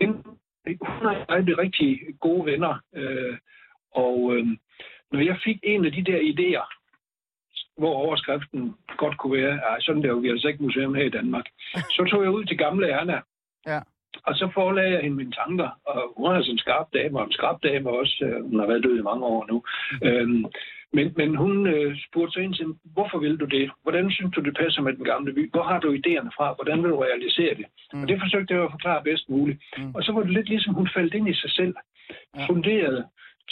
Hun 0.00 0.26
og 1.28 1.36
jeg 1.36 1.44
blev 1.44 1.56
rigtig 1.56 2.00
gode 2.20 2.46
venner, 2.46 2.74
øh, 2.94 3.36
og 3.94 4.36
øh, 4.36 4.46
når 5.12 5.20
jeg 5.20 5.38
fik 5.44 5.58
en 5.62 5.84
af 5.84 5.92
de 5.92 6.04
der 6.04 6.18
idéer, 6.18 6.66
hvor 7.76 7.94
overskriften 7.94 8.74
godt 8.96 9.18
kunne 9.18 9.42
være, 9.42 9.52
at 9.52 9.82
sådan 9.82 10.02
laver 10.02 10.20
vi 10.20 10.28
altså 10.28 10.48
ikke 10.48 10.62
museum 10.62 10.94
her 10.94 11.04
i 11.04 11.16
Danmark, 11.18 11.44
så 11.96 12.06
tog 12.10 12.22
jeg 12.22 12.30
ud 12.30 12.44
til 12.44 12.58
gamle 12.58 12.90
Erna. 12.90 13.20
Ja. 13.66 13.80
Og 14.22 14.34
så 14.34 14.50
forelagde 14.54 14.92
jeg 14.92 15.02
hende 15.02 15.16
mine 15.16 15.32
tanker, 15.32 15.68
og 15.86 16.12
hun 16.16 16.30
er 16.30 16.36
altså 16.36 16.52
en 16.52 16.58
skarp 16.58 16.86
dame, 16.94 17.18
og 17.18 17.24
en 17.24 17.32
skarp 17.32 17.62
dame 17.62 17.90
også. 17.90 18.16
øh, 18.24 18.50
Hun 18.50 18.58
har 18.60 18.66
været 18.66 18.84
død 18.84 18.98
i 18.98 19.02
mange 19.10 19.24
år 19.24 19.46
nu. 19.50 19.62
Øhm, 20.02 20.44
men, 20.92 21.12
men 21.16 21.36
hun 21.36 21.66
øh, 21.66 21.96
spurgte 22.08 22.32
så 22.32 22.40
ind 22.40 22.54
til, 22.54 22.66
hvorfor 22.94 23.18
vil 23.18 23.36
du 23.36 23.44
det? 23.44 23.70
Hvordan 23.82 24.10
synes 24.10 24.34
du, 24.34 24.40
det 24.40 24.56
passer 24.56 24.82
med 24.82 24.92
den 24.92 25.04
gamle 25.04 25.32
by? 25.32 25.50
Hvor 25.50 25.62
har 25.62 25.80
du 25.80 25.88
idéerne 25.94 26.30
fra? 26.36 26.54
Hvordan 26.54 26.82
vil 26.82 26.90
du 26.90 26.96
realisere 27.00 27.54
det? 27.54 27.66
Mm. 27.92 28.02
Og 28.02 28.08
det 28.08 28.20
forsøgte 28.20 28.54
jeg 28.54 28.62
at 28.64 28.70
forklare 28.70 29.02
bedst 29.04 29.28
muligt. 29.28 29.58
Mm. 29.78 29.94
Og 29.94 30.02
så 30.02 30.12
var 30.12 30.22
det 30.22 30.30
lidt 30.32 30.48
ligesom, 30.48 30.74
hun 30.74 30.88
faldt 30.94 31.14
ind 31.14 31.28
i 31.28 31.34
sig 31.34 31.50
selv. 31.50 31.74
Ja. 32.38 32.46
Funderede, 32.46 33.04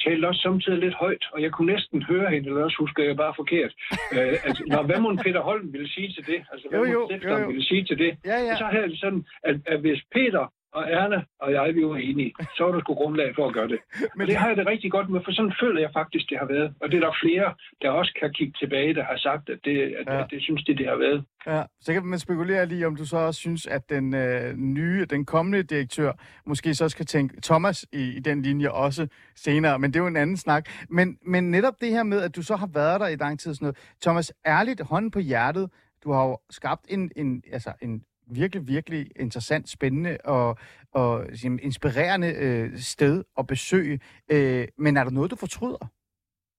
talte 0.04 0.26
også 0.30 0.42
samtidig 0.42 0.78
lidt 0.78 0.94
højt, 0.94 1.24
og 1.32 1.42
jeg 1.42 1.50
kunne 1.52 1.72
næsten 1.72 2.02
høre 2.02 2.30
hende, 2.30 2.48
eller 2.48 2.64
også 2.64 2.76
husker 2.84 3.04
jeg 3.04 3.16
bare 3.16 3.34
forkert. 3.36 3.72
øh, 4.14 4.34
altså, 4.46 4.62
når, 4.66 4.82
hvad 4.82 5.00
må 5.00 5.08
Peter 5.24 5.40
Holm 5.40 5.72
ville 5.72 5.88
sige 5.96 6.08
til 6.16 6.26
det? 6.26 6.40
Altså, 6.52 6.68
hvad 6.68 6.78
Jo, 6.78 6.84
må 6.84 6.92
jo, 6.92 7.06
stifteren 7.10 7.38
jo, 7.38 7.44
jo. 7.44 7.48
ville 7.52 7.64
sige 7.64 7.84
til 7.84 7.98
det? 7.98 8.12
Ja, 8.24 8.38
ja. 8.46 8.52
Og 8.52 8.58
så 8.58 8.64
havde 8.74 8.88
det 8.92 8.98
sådan, 9.04 9.24
at, 9.50 9.56
at 9.66 9.80
hvis 9.80 10.00
Peter 10.14 10.44
og 10.72 10.90
Erna 10.90 11.24
og 11.40 11.52
jeg, 11.52 11.74
vi 11.74 11.86
var 11.86 11.96
enige, 11.96 12.34
så 12.56 12.64
var 12.64 12.72
der 12.72 12.80
sgu 12.80 12.94
grundlag 12.94 13.34
for 13.34 13.46
at 13.48 13.54
gøre 13.54 13.68
det. 13.68 13.80
Men 14.16 14.26
det 14.28 14.36
har 14.36 14.48
jeg 14.48 14.56
det 14.56 14.66
rigtig 14.66 14.90
godt 14.90 15.08
med, 15.10 15.20
for 15.24 15.32
sådan 15.32 15.54
føler 15.62 15.80
jeg 15.80 15.90
faktisk, 15.92 16.30
det 16.30 16.38
har 16.38 16.46
været. 16.46 16.74
Og 16.80 16.90
det 16.90 16.96
er 16.96 17.04
der 17.06 17.14
flere, 17.22 17.54
der 17.82 17.90
også 17.90 18.12
kan 18.20 18.32
kigge 18.32 18.54
tilbage, 18.60 18.94
der 18.94 19.04
har 19.04 19.16
sagt, 19.16 19.48
at 19.48 19.58
det, 19.64 19.76
at, 20.00 20.06
ja. 20.06 20.22
at 20.22 20.26
det 20.30 20.42
synes 20.42 20.64
de, 20.64 20.76
det 20.76 20.86
har 20.88 20.96
været. 20.96 21.24
Ja, 21.46 21.62
så 21.80 21.92
kan 21.92 22.06
man 22.06 22.18
spekulere 22.18 22.66
lige, 22.66 22.86
om 22.86 22.96
du 22.96 23.04
så 23.04 23.16
også 23.16 23.40
synes, 23.40 23.66
at 23.66 23.90
den 23.90 24.14
øh, 24.14 24.56
nye, 24.56 25.06
den 25.10 25.24
kommende 25.24 25.62
direktør, 25.62 26.12
måske 26.46 26.74
så 26.74 26.88
skal 26.88 27.06
tænke 27.06 27.40
Thomas 27.42 27.86
i, 27.92 28.02
i 28.16 28.20
den 28.20 28.42
linje 28.42 28.70
også 28.70 29.08
senere, 29.36 29.78
men 29.78 29.90
det 29.92 29.98
er 29.98 30.02
jo 30.02 30.06
en 30.08 30.16
anden 30.16 30.36
snak. 30.36 30.68
Men, 30.88 31.18
men 31.26 31.50
netop 31.50 31.74
det 31.80 31.88
her 31.88 32.02
med, 32.02 32.20
at 32.20 32.36
du 32.36 32.42
så 32.42 32.56
har 32.56 32.68
været 32.74 33.00
der 33.00 33.08
i 33.08 33.16
lang 33.16 33.40
tid, 33.40 33.54
sådan 33.54 33.66
noget. 33.66 33.94
Thomas, 34.02 34.32
ærligt, 34.46 34.80
hånden 34.80 35.10
på 35.10 35.18
hjertet, 35.18 35.70
du 36.04 36.12
har 36.12 36.24
jo 36.24 36.38
skabt 36.50 36.86
en, 36.88 37.10
en, 37.16 37.42
altså 37.52 37.72
en 37.82 38.02
virkelig, 38.34 38.68
virkelig 38.68 39.06
interessant, 39.16 39.68
spændende 39.68 40.18
og, 40.24 40.58
og 40.92 41.26
siger 41.34 41.58
inspirerende 41.62 42.34
øh, 42.38 42.78
sted 42.78 43.24
at 43.38 43.46
besøge. 43.46 44.00
Øh, 44.32 44.64
men 44.78 44.96
er 44.96 45.04
der 45.04 45.10
noget, 45.10 45.30
du 45.30 45.36
fortryder? 45.36 45.86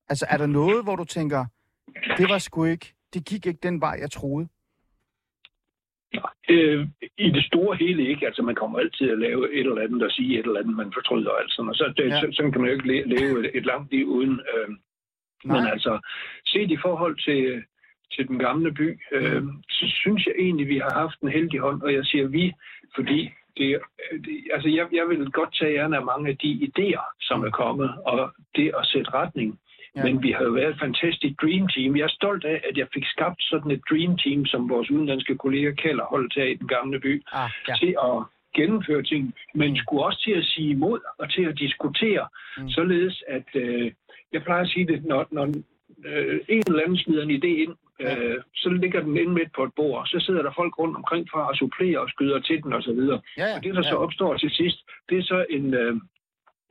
Altså, 0.09 0.25
er 0.29 0.37
der 0.37 0.47
noget, 0.47 0.83
hvor 0.83 0.95
du 0.95 1.03
tænker, 1.03 1.45
det 2.17 2.29
var 2.29 2.37
sgu 2.37 2.65
ikke, 2.65 2.93
det 3.13 3.25
gik 3.25 3.45
ikke 3.45 3.59
den 3.63 3.81
vej, 3.81 3.97
jeg 4.01 4.11
troede? 4.11 4.47
Øh, 6.49 6.87
I 7.17 7.29
det 7.31 7.43
store 7.45 7.75
hele 7.77 8.07
ikke. 8.07 8.25
Altså, 8.25 8.41
man 8.41 8.55
kommer 8.55 8.79
altid 8.79 9.09
at 9.11 9.19
lave 9.19 9.53
et 9.53 9.59
eller 9.59 9.81
andet 9.81 10.03
og 10.03 10.11
sige 10.11 10.39
et 10.39 10.45
eller 10.45 10.59
andet, 10.59 10.75
man 10.75 10.91
fortryder 10.93 11.29
og 11.31 11.41
alt 11.41 11.51
sådan. 11.51 11.69
Og 11.69 11.75
så, 11.75 11.93
det, 11.97 12.05
Ja. 12.09 12.19
så, 12.21 12.27
sådan 12.31 12.51
kan 12.51 12.61
man 12.61 12.69
jo 12.69 12.75
ikke 12.75 12.87
le- 12.87 13.07
leve 13.15 13.39
et, 13.45 13.57
et 13.57 13.65
langt 13.65 13.91
liv 13.91 14.07
uden. 14.07 14.39
Øh, 14.53 14.69
men 15.45 15.67
altså, 15.73 15.99
set 16.45 16.71
i 16.71 16.77
forhold 16.85 17.15
til, 17.27 17.63
til 18.15 18.27
den 18.27 18.39
gamle 18.39 18.71
by, 18.71 18.99
øh, 19.11 19.43
så 19.69 19.85
synes 20.01 20.25
jeg 20.25 20.33
egentlig, 20.39 20.67
vi 20.67 20.77
har 20.77 20.93
haft 21.01 21.19
en 21.21 21.29
heldig 21.29 21.59
hånd. 21.59 21.81
Og 21.81 21.93
jeg 21.93 22.05
siger 22.05 22.27
vi, 22.27 22.53
fordi 22.95 23.19
det, 23.57 23.79
det, 24.25 24.35
altså 24.53 24.69
jeg, 24.69 24.85
jeg 24.93 25.05
vil 25.09 25.31
godt 25.31 25.55
tage 25.59 25.73
gerne 25.73 25.97
af 25.97 26.05
mange 26.05 26.29
af 26.29 26.37
de 26.37 26.51
idéer, 26.69 27.17
som 27.21 27.43
er 27.43 27.49
kommet, 27.49 27.89
og 28.05 28.31
det 28.55 28.71
at 28.79 28.85
sætte 28.85 29.13
retning. 29.13 29.59
Ja. 29.95 30.03
Men 30.03 30.23
vi 30.23 30.31
har 30.31 30.43
jo 30.43 30.51
været 30.51 30.69
et 30.69 30.79
fantastisk 30.79 31.41
dream 31.41 31.67
team. 31.67 31.95
Jeg 31.97 32.03
er 32.03 32.17
stolt 32.19 32.45
af, 32.45 32.61
at 32.69 32.77
jeg 32.77 32.87
fik 32.93 33.05
skabt 33.05 33.43
sådan 33.43 33.71
et 33.71 33.81
dream 33.89 34.17
team, 34.17 34.45
som 34.45 34.69
vores 34.69 34.91
udenlandske 34.91 35.35
kollega 35.37 35.71
kalder 35.71 36.05
holdt 36.05 36.33
her 36.35 36.43
i 36.43 36.53
den 36.53 36.67
gamle 36.67 36.99
by, 36.99 37.23
Ah, 37.33 37.49
ja. 37.67 37.73
til 37.75 37.95
at 38.09 38.23
gennemføre 38.55 39.03
ting, 39.03 39.33
men 39.55 39.77
skulle 39.77 40.03
også 40.05 40.21
til 40.23 40.31
at 40.31 40.43
sige 40.45 40.69
imod 40.69 40.99
og 41.17 41.31
til 41.31 41.43
at 41.45 41.59
diskutere, 41.59 42.27
Mm. 42.57 42.63
mm. 42.63 42.69
således 42.69 43.23
at, 43.27 43.47
øh, 43.55 43.91
jeg 44.33 44.43
plejer 44.43 44.61
at 44.61 44.69
sige 44.69 44.87
det, 44.87 45.05
når, 45.05 45.27
når 45.31 45.45
øh, 46.05 46.39
en 46.49 46.63
eller 46.67 46.81
anden 46.83 46.97
smider 46.97 47.23
en 47.23 47.31
idé 47.43 47.47
ind, 47.63 47.73
Ja. 48.03 48.15
øh, 48.17 48.37
så 48.55 48.69
ligger 48.69 49.01
den 49.01 49.17
inde 49.17 49.33
midt 49.33 49.51
på 49.55 49.63
et 49.63 49.73
bord, 49.75 49.99
og 50.01 50.07
så 50.07 50.17
sidder 50.25 50.41
der 50.41 50.51
folk 50.55 50.73
rundt 50.79 50.95
omkring 51.01 51.23
fra 51.31 51.41
og 51.49 51.55
supplerer 51.55 51.99
og 51.99 52.09
skyder 52.09 52.39
til 52.39 52.63
den 52.63 52.73
osv. 52.73 52.89
Ja, 52.89 53.17
ja. 53.37 53.55
Og 53.55 53.63
det, 53.63 53.75
der 53.75 53.81
så 53.81 53.89
ja. 53.97 54.03
opstår 54.05 54.37
til 54.37 54.49
sidst, 54.51 54.77
det 55.09 55.17
er 55.17 55.23
så 55.23 55.45
en, 55.49 55.73
øh, 55.73 55.95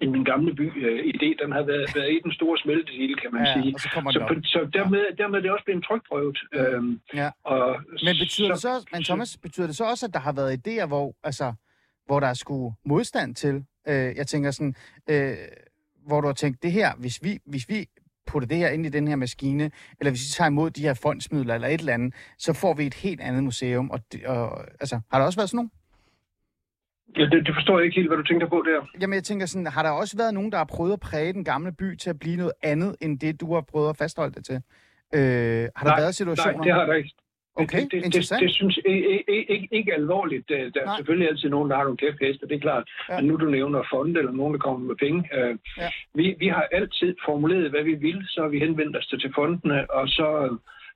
en 0.00 0.14
den 0.14 0.24
gamle 0.24 0.52
by-idé, 0.60 1.28
den 1.42 1.52
har 1.52 1.62
været, 1.62 1.86
været 1.96 2.10
i 2.12 2.20
den 2.24 2.32
store 2.32 2.58
smeltesil, 2.58 3.16
kan 3.22 3.30
man 3.34 3.44
ja, 3.46 3.52
sige. 3.62 3.74
og 3.74 3.80
så 3.80 3.88
Så, 4.12 4.24
på, 4.28 4.34
så 4.44 4.68
dermed, 4.72 5.04
dermed 5.18 5.38
er 5.38 5.42
det 5.42 5.50
også 5.50 5.64
blevet 5.64 5.84
trykprøvet. 5.84 6.38
Øhm, 6.54 7.00
Ja. 7.14 7.30
og 7.44 7.76
Men 8.06 8.14
betyder 8.20 8.48
det 8.48 8.58
så, 8.60 8.88
men 8.92 9.02
Thomas, 9.04 9.38
betyder 9.42 9.66
det 9.66 9.76
så 9.76 9.84
også, 9.84 10.06
at 10.06 10.14
der 10.14 10.20
har 10.20 10.32
været 10.32 10.52
idéer, 10.60 10.86
hvor, 10.86 11.14
altså, 11.24 11.52
hvor 12.06 12.20
der 12.20 12.26
er 12.26 12.34
skulle 12.34 12.74
modstand 12.84 13.34
til? 13.34 13.54
Øh, 13.88 14.10
jeg 14.16 14.26
tænker 14.26 14.50
sådan, 14.50 14.74
øh, 15.10 15.32
hvor 16.06 16.20
du 16.20 16.26
har 16.26 16.34
tænkt, 16.34 16.62
det 16.62 16.72
her, 16.72 16.88
hvis 16.98 17.20
vi, 17.22 17.38
hvis 17.46 17.68
vi 17.68 17.86
putter 18.26 18.48
det 18.48 18.56
her 18.56 18.68
ind 18.68 18.86
i 18.86 18.88
den 18.88 19.08
her 19.08 19.16
maskine, 19.16 19.70
eller 20.00 20.10
hvis 20.10 20.20
vi 20.20 20.30
tager 20.36 20.48
imod 20.48 20.70
de 20.70 20.82
her 20.82 20.94
fondsmidler 20.94 21.54
eller 21.54 21.68
et 21.68 21.80
eller 21.80 21.94
andet, 21.94 22.14
så 22.38 22.52
får 22.52 22.74
vi 22.74 22.86
et 22.86 22.94
helt 22.94 23.20
andet 23.20 23.44
museum. 23.44 23.90
Og, 23.90 24.00
det, 24.12 24.26
og 24.26 24.60
altså, 24.80 25.00
har 25.10 25.18
der 25.18 25.26
også 25.26 25.38
været 25.38 25.50
sådan 25.50 25.56
nogen? 25.56 25.70
ja, 27.16 27.22
det, 27.22 27.46
det 27.46 27.54
forstår 27.54 27.78
jeg 27.78 27.84
ikke 27.84 27.94
helt, 27.94 28.08
hvad 28.08 28.16
du 28.16 28.22
tænker 28.22 28.48
på 28.48 28.62
der. 28.66 28.86
Jamen, 29.00 29.14
jeg 29.14 29.24
tænker 29.24 29.46
sådan, 29.46 29.66
har 29.66 29.82
der 29.82 29.90
også 29.90 30.16
været 30.16 30.34
nogen, 30.34 30.52
der 30.52 30.58
har 30.58 30.64
prøvet 30.64 30.92
at 30.92 31.00
præge 31.00 31.32
den 31.32 31.44
gamle 31.44 31.72
by 31.72 31.96
til 31.96 32.10
at 32.10 32.18
blive 32.18 32.36
noget 32.36 32.52
andet, 32.62 32.96
end 33.00 33.18
det, 33.18 33.40
du 33.40 33.54
har 33.54 33.60
prøvet 33.60 33.88
at 33.88 33.96
fastholde 33.96 34.34
det 34.34 34.44
til? 34.44 34.54
Øh, 35.14 35.68
har 35.76 35.84
der 35.86 35.92
Nej, 35.94 36.00
været 36.00 36.14
situationer? 36.14 36.52
Nej, 36.52 36.64
det 36.64 36.72
har 36.72 36.86
der 36.86 36.94
ikke. 36.94 37.14
Okay, 37.54 37.80
det, 37.80 37.92
det, 37.92 38.04
interessant. 38.04 38.40
det, 38.40 38.48
det 38.48 38.54
synes 38.56 38.76
jeg 38.76 38.94
ikke, 38.94 39.50
ikke, 39.50 39.68
ikke, 39.72 39.94
alvorligt. 39.94 40.48
Der 40.48 40.56
der 40.56 40.84
Nej. 40.84 40.92
er 40.92 40.96
selvfølgelig 40.96 41.28
altid 41.28 41.48
nogen, 41.48 41.70
der 41.70 41.76
har 41.76 41.84
nogle 41.84 41.96
kæpheste, 41.96 42.48
det 42.48 42.54
er 42.56 42.60
klart. 42.60 42.90
Ja. 43.08 43.16
Men 43.20 43.24
nu 43.28 43.36
du 43.36 43.44
nævner 43.50 43.82
fonde, 43.92 44.18
eller 44.18 44.32
nogen, 44.32 44.54
der 44.54 44.60
kommer 44.60 44.86
med 44.86 44.96
penge. 44.96 45.28
Øh, 45.38 45.56
Ja. 45.78 45.88
vi, 46.14 46.34
vi 46.38 46.48
har 46.48 46.66
altid 46.72 47.14
formuleret, 47.24 47.70
hvad 47.70 47.82
vi 47.82 47.94
vil, 47.94 48.22
så 48.28 48.40
har 48.42 48.48
vi 48.48 48.58
henvendt 48.58 48.96
os 48.96 49.06
til, 49.06 49.20
til 49.20 49.32
fondene, 49.34 49.90
og 49.90 50.08
så 50.08 50.28
øh, 50.44 50.50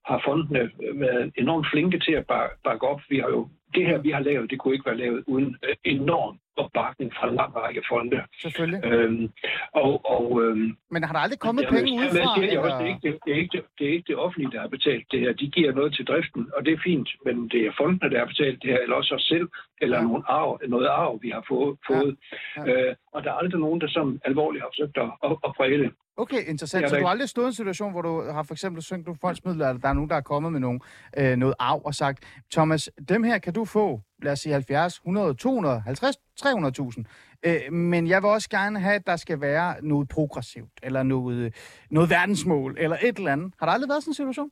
har 0.07 0.23
fondene 0.25 0.71
været 0.95 1.33
enormt 1.39 1.67
flinke 1.73 1.99
til 1.99 2.13
at 2.13 2.25
bakke 2.65 2.87
op. 2.87 3.01
Vi 3.09 3.19
har 3.19 3.29
jo, 3.29 3.49
det 3.75 3.87
her, 3.87 3.99
vi 3.99 4.11
har 4.11 4.21
lavet, 4.21 4.51
det 4.51 4.59
kunne 4.59 4.75
ikke 4.75 4.87
være 4.87 4.97
lavet 4.97 5.25
uden 5.27 5.57
øh, 5.63 5.77
enorm 5.85 6.39
opbakning 6.57 7.13
fra 7.17 7.29
en 7.29 7.35
lang 7.35 7.57
række 7.57 7.83
fonde. 7.91 8.23
Selvfølgelig. 8.45 8.81
Øhm, 8.85 9.29
og, 9.73 9.93
og 10.15 10.43
øhm, 10.43 10.77
Men 10.91 11.05
har 11.05 11.13
der 11.13 11.21
aldrig 11.21 11.41
kommet 11.47 11.63
Jamen, 11.63 11.75
penge 11.75 11.91
dermed 11.93 12.11
udefra? 12.11 12.35
siger 12.35 12.53
jeg 12.53 12.61
også, 12.67 12.77
eller? 12.77 12.79
det, 12.79 12.87
er 12.89 12.95
ikke, 12.95 13.05
det, 13.07 13.19
det, 13.25 13.33
er 13.35 13.39
ikke, 13.43 13.57
det, 13.57 13.65
det 13.79 13.85
er 13.89 13.93
ikke 13.97 14.09
det 14.13 14.17
offentlige, 14.25 14.51
der 14.55 14.61
har 14.61 14.69
betalt 14.77 15.07
det 15.13 15.21
her. 15.21 15.33
De 15.33 15.47
giver 15.57 15.73
noget 15.73 15.95
til 15.95 16.05
driften, 16.11 16.43
og 16.57 16.61
det 16.67 16.73
er 16.73 16.81
fint, 16.91 17.09
men 17.27 17.37
det 17.53 17.61
er 17.67 17.73
fondene, 17.81 18.11
der 18.13 18.19
har 18.19 18.27
betalt 18.35 18.63
det 18.63 18.71
her, 18.71 18.81
eller 18.85 18.97
også 18.97 19.15
os 19.15 19.27
selv, 19.33 19.49
eller 19.83 19.99
ja. 19.99 20.05
nogle 20.09 20.23
arv, 20.39 20.61
noget 20.69 20.87
arv, 20.87 21.13
vi 21.23 21.31
har 21.37 21.45
fået. 21.49 21.73
Ja. 21.77 21.95
fået. 21.95 22.13
Ja. 22.57 22.63
Øh, 22.67 22.95
og 23.15 23.19
der 23.25 23.31
er 23.31 23.39
aldrig 23.43 23.61
nogen, 23.61 23.81
der 23.81 23.89
som 23.89 24.21
alvorligt 24.25 24.63
har 24.63 24.71
forsøgt 24.73 24.97
at, 25.05 25.11
at, 25.27 25.33
at 25.47 25.51
præge 25.59 25.79
det. 25.83 25.91
Okay, 26.19 26.49
interessant. 26.49 26.85
Er 26.85 26.89
Så 26.89 26.97
du 26.97 27.03
har 27.03 27.11
aldrig 27.11 27.29
stået 27.29 27.45
i 27.45 27.47
en 27.47 27.53
situation, 27.53 27.93
hvor 27.93 28.03
du 28.03 28.31
har 28.31 28.43
for 28.43 28.55
eksempel 28.55 28.83
syngt 28.83 29.07
nogle 29.07 29.19
fondsmidler, 29.21 29.69
eller 29.69 29.81
der 29.81 29.89
er 29.89 29.93
nogen, 29.93 30.11
der 30.11 30.17
er 30.17 30.21
kommet 30.21 30.53
med 30.53 30.61
nogle, 30.61 30.81
øh, 31.19 31.37
noget 31.37 31.55
arv 31.59 31.83
og 31.85 31.95
sagt, 31.95 32.43
Thomas, 32.53 32.91
dem 33.09 33.23
her 33.23 33.39
kan 33.39 33.53
du 33.53 33.65
få, 33.65 34.01
lad 34.23 34.33
os 34.33 34.39
sige 34.39 34.53
70, 34.53 34.95
100, 34.95 35.35
200, 35.35 35.81
50, 35.81 36.17
300.000. 36.41 37.05
Øh, 37.47 37.73
men 37.73 38.07
jeg 38.07 38.23
vil 38.23 38.31
også 38.31 38.51
gerne 38.51 38.81
have, 38.81 38.95
at 38.95 39.07
der 39.07 39.17
skal 39.17 39.41
være 39.41 39.75
noget 39.83 40.09
progressivt, 40.09 40.73
eller 40.83 41.03
noget, 41.03 41.55
noget 41.91 42.11
verdensmål, 42.11 42.77
eller 42.79 42.97
et 43.03 43.17
eller 43.17 43.33
andet. 43.33 43.55
Har 43.59 43.67
der 43.67 43.73
aldrig 43.73 43.89
været 43.89 44.03
sådan 44.03 44.11
en 44.11 44.15
situation? 44.15 44.51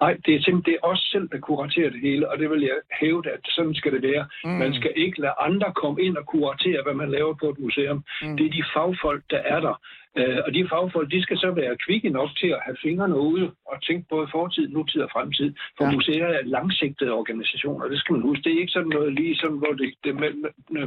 Nej, 0.00 0.14
det 0.24 0.34
er 0.34 0.40
simpelthen 0.42 0.72
det 0.72 0.74
er 0.78 0.86
os 0.92 1.02
selv, 1.12 1.28
der 1.32 1.38
kuraterer 1.48 1.90
det 1.90 2.00
hele, 2.00 2.30
og 2.30 2.38
det 2.38 2.50
vil 2.50 2.62
jeg 2.70 2.78
hævde, 3.00 3.30
at 3.30 3.40
sådan 3.56 3.74
skal 3.74 3.92
det 3.92 4.02
være. 4.02 4.24
Mm. 4.44 4.50
Man 4.50 4.74
skal 4.74 4.92
ikke 4.96 5.20
lade 5.20 5.34
andre 5.48 5.72
komme 5.82 6.02
ind 6.02 6.16
og 6.16 6.26
kuratere, 6.26 6.82
hvad 6.82 6.94
man 6.94 7.10
laver 7.10 7.34
på 7.34 7.46
et 7.50 7.58
museum. 7.58 8.04
Mm. 8.22 8.36
Det 8.36 8.46
er 8.46 8.50
de 8.50 8.64
fagfolk, 8.74 9.22
der 9.30 9.42
er 9.54 9.60
der. 9.60 9.74
Øh, 10.18 10.38
og 10.46 10.54
de 10.54 10.68
fagfolk, 10.72 11.10
de 11.10 11.22
skal 11.22 11.38
så 11.38 11.50
være 11.50 11.76
kvikke 11.86 12.08
nok 12.08 12.30
til 12.40 12.46
at 12.56 12.60
have 12.66 12.76
fingrene 12.82 13.16
ude 13.18 13.46
og 13.70 13.76
tænke 13.86 14.04
både 14.10 14.26
fortid, 14.32 14.68
nutid 14.68 15.00
og 15.06 15.10
fremtid. 15.12 15.54
For 15.78 15.84
Ja. 15.84 15.90
museer 15.92 16.26
er 16.26 16.42
langsigtede 16.44 17.12
organisationer, 17.12 17.88
det 17.88 17.98
skal 18.00 18.12
man 18.12 18.22
huske. 18.22 18.42
Det 18.44 18.52
er 18.54 18.60
ikke 18.60 18.72
sådan 18.72 18.88
noget 18.88 19.12
lige 19.14 19.36
sådan, 19.36 19.56
hvor 19.62 19.72
det, 19.80 19.88
det, 20.04 20.14
man, 20.14 20.32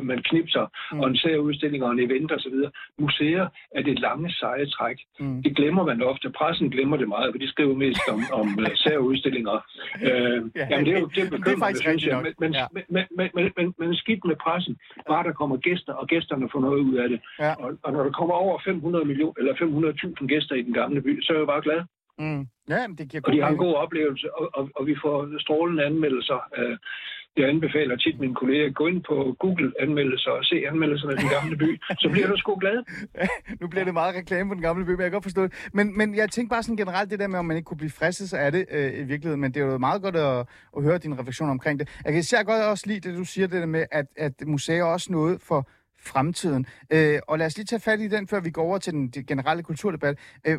man- 0.09 0.23
knipser 0.29 0.65
Mm. 0.91 0.99
og 0.99 1.07
en 1.09 1.17
serie 1.17 1.41
udstillinger 1.41 1.87
og 1.87 1.93
en 1.93 1.99
event 2.11 2.31
osv. 2.31 2.55
Museer 2.99 3.47
er 3.75 3.81
det 3.81 3.99
lange, 3.99 4.31
seje 4.31 4.65
træk. 4.65 4.97
Mm. 5.19 5.43
Det 5.43 5.55
glemmer 5.55 5.83
man 5.85 6.01
ofte. 6.01 6.29
Pressen 6.29 6.69
glemmer 6.69 6.97
det 6.97 7.07
meget, 7.07 7.33
for 7.33 7.37
de 7.39 7.47
skriver 7.47 7.75
mest 7.75 7.99
om, 8.13 8.19
om 8.39 8.47
uh, 8.59 8.65
særudstillinger. 8.75 9.57
Uh, 9.95 10.09
Ja, 10.55 10.67
jamen, 10.69 10.85
det 10.85 10.93
er 10.95 10.99
jo 10.99 11.05
det 11.15 11.17
er 11.17 11.23
det 11.23 11.33
er 11.33 11.37
bekymrende, 11.37 11.59
faktisk 11.65 11.87
synes 11.89 12.05
jeg. 12.05 12.21
Men, 12.23 12.33
men, 12.39 12.51
Ja. 12.53 12.65
men, 12.75 12.83
men, 13.17 13.29
men, 13.35 13.51
men, 13.57 13.73
men 13.79 13.95
skidt 13.95 14.25
med 14.25 14.35
pressen. 14.35 14.77
Bare 15.07 15.23
der 15.23 15.33
kommer 15.33 15.57
gæster, 15.57 15.93
og 15.93 16.07
gæsterne 16.07 16.49
får 16.51 16.59
noget 16.59 16.79
ud 16.79 16.95
af 17.03 17.09
det. 17.09 17.19
Ja. 17.39 17.53
Og, 17.63 17.69
og 17.83 17.93
når 17.93 18.03
der 18.03 18.11
kommer 18.11 18.35
over 18.35 18.59
500 18.65 19.05
millioner 19.15 19.37
eller 19.39 19.53
500.000 20.21 20.27
gæster 20.33 20.55
i 20.55 20.61
den 20.67 20.73
gamle 20.73 21.01
by, 21.01 21.21
så 21.21 21.27
er 21.33 21.37
jeg 21.37 21.41
jo 21.45 21.51
bare 21.53 21.61
glad. 21.67 21.81
Mm. 22.19 22.43
Ja, 22.69 22.81
det 22.97 23.09
giver 23.09 23.21
Og 23.25 23.33
de 23.33 23.41
har 23.41 23.49
en 23.49 23.57
god 23.65 23.73
oplevelse, 23.83 24.27
og, 24.39 24.45
og, 24.57 24.63
og 24.75 24.87
vi 24.89 24.95
får 25.03 25.39
strålende 25.45 25.85
anmeldelser. 25.85 26.39
Øh, 26.57 26.77
Jeg 27.37 27.49
anbefaler 27.49 27.95
tit 27.95 28.19
mine 28.19 28.35
kolleger, 28.35 28.71
gå 28.71 28.87
ind 28.87 29.03
på 29.09 29.35
Google 29.39 29.71
anmeldelser 29.79 30.31
og 30.31 30.43
se 30.45 30.55
anmeldelserne 30.71 31.13
af 31.13 31.19
den 31.19 31.29
gamle 31.29 31.57
by. 31.57 31.69
Så 32.03 32.09
bliver 32.13 32.27
du 32.27 32.37
sgu 32.37 32.55
glad. 32.59 32.77
nu 33.61 33.67
bliver 33.67 33.83
det 33.85 33.93
meget 33.93 34.15
reklame 34.15 34.49
på 34.49 34.53
den 34.53 34.61
gamle 34.61 34.85
by, 34.85 34.89
men 34.89 34.99
jeg 34.99 35.05
kan 35.05 35.11
godt 35.11 35.23
forstå 35.23 35.43
det. 35.43 35.69
Men, 35.73 35.97
men 35.97 36.15
jeg 36.15 36.29
tænker 36.29 36.49
bare 36.55 36.63
sådan 36.63 36.77
generelt 36.77 37.11
det 37.11 37.19
der 37.19 37.27
med, 37.27 37.39
om 37.39 37.45
man 37.45 37.57
ikke 37.57 37.67
kunne 37.67 37.77
blive 37.83 37.91
fristet 37.99 38.33
af 38.33 38.51
det 38.51 38.65
øh, 38.71 38.99
i 39.01 39.03
virkeligheden. 39.03 39.41
Men 39.41 39.53
det 39.53 39.61
er 39.61 39.65
jo 39.65 39.77
meget 39.77 40.01
godt 40.01 40.15
at, 40.15 40.47
at 40.77 40.83
høre 40.83 40.97
din 40.97 41.19
refleksion 41.19 41.49
omkring 41.49 41.79
det. 41.79 41.99
Jeg 42.05 42.11
kan 42.13 42.19
især 42.19 42.43
godt 42.43 42.63
også 42.63 42.83
lide 42.87 42.99
det, 43.09 43.17
du 43.17 43.25
siger, 43.25 43.47
det 43.47 43.61
der 43.61 43.65
med, 43.77 43.85
at, 43.91 44.05
at 44.17 44.33
museer 44.47 44.79
er 44.83 44.83
også 44.95 45.11
noget 45.11 45.41
for 45.41 45.59
fremtiden. 46.07 46.65
Øh, 46.89 47.19
og 47.27 47.37
lad 47.37 47.45
os 47.45 47.57
lige 47.57 47.65
tage 47.65 47.79
fat 47.79 47.99
i 47.99 48.07
den, 48.07 48.27
før 48.27 48.39
vi 48.39 48.49
går 48.49 48.63
over 48.63 48.77
til 48.77 48.93
den, 48.93 49.07
den 49.07 49.25
generelle 49.25 49.63
kulturdebat. 49.63 50.19
Øh, 50.47 50.57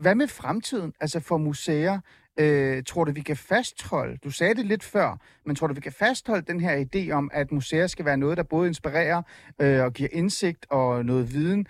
hvad 0.00 0.14
med 0.14 0.28
fremtiden, 0.28 0.92
altså 1.00 1.20
for 1.20 1.36
museer? 1.36 2.00
Øh, 2.40 2.82
tror 2.86 3.04
du, 3.04 3.12
vi 3.12 3.20
kan 3.20 3.36
fastholde, 3.36 4.18
du 4.24 4.30
sagde 4.30 4.54
det 4.54 4.66
lidt 4.66 4.84
før, 4.84 5.18
men 5.46 5.56
tror 5.56 5.66
du, 5.66 5.74
vi 5.74 5.80
kan 5.80 5.92
fastholde 5.92 6.42
den 6.46 6.60
her 6.60 6.84
idé 6.84 7.12
om, 7.12 7.30
at 7.32 7.52
museer 7.52 7.86
skal 7.86 8.04
være 8.04 8.16
noget, 8.16 8.36
der 8.36 8.42
både 8.42 8.68
inspirerer 8.68 9.22
øh, 9.60 9.84
og 9.84 9.92
giver 9.92 10.08
indsigt 10.12 10.66
og 10.70 11.04
noget 11.04 11.32
viden, 11.32 11.66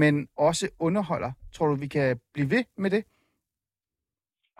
men 0.00 0.28
også 0.36 0.68
underholder? 0.78 1.32
Tror 1.52 1.66
du, 1.66 1.74
vi 1.74 1.86
kan 1.86 2.20
blive 2.34 2.50
ved 2.50 2.64
med 2.78 2.90
det? 2.90 3.04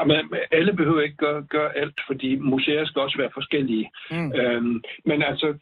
Jamen, 0.01 0.35
alle 0.53 0.73
behøver 0.73 1.01
ikke 1.01 1.17
gøre, 1.17 1.43
gøre 1.43 1.77
alt, 1.77 2.01
fordi 2.07 2.37
museer 2.37 2.85
skal 2.85 3.03
også 3.03 3.19
være 3.19 3.31
forskellige. 3.35 3.91
Mm. 4.11 4.33
Øhm, 4.33 4.83
men 5.05 5.23
altså, 5.23 5.59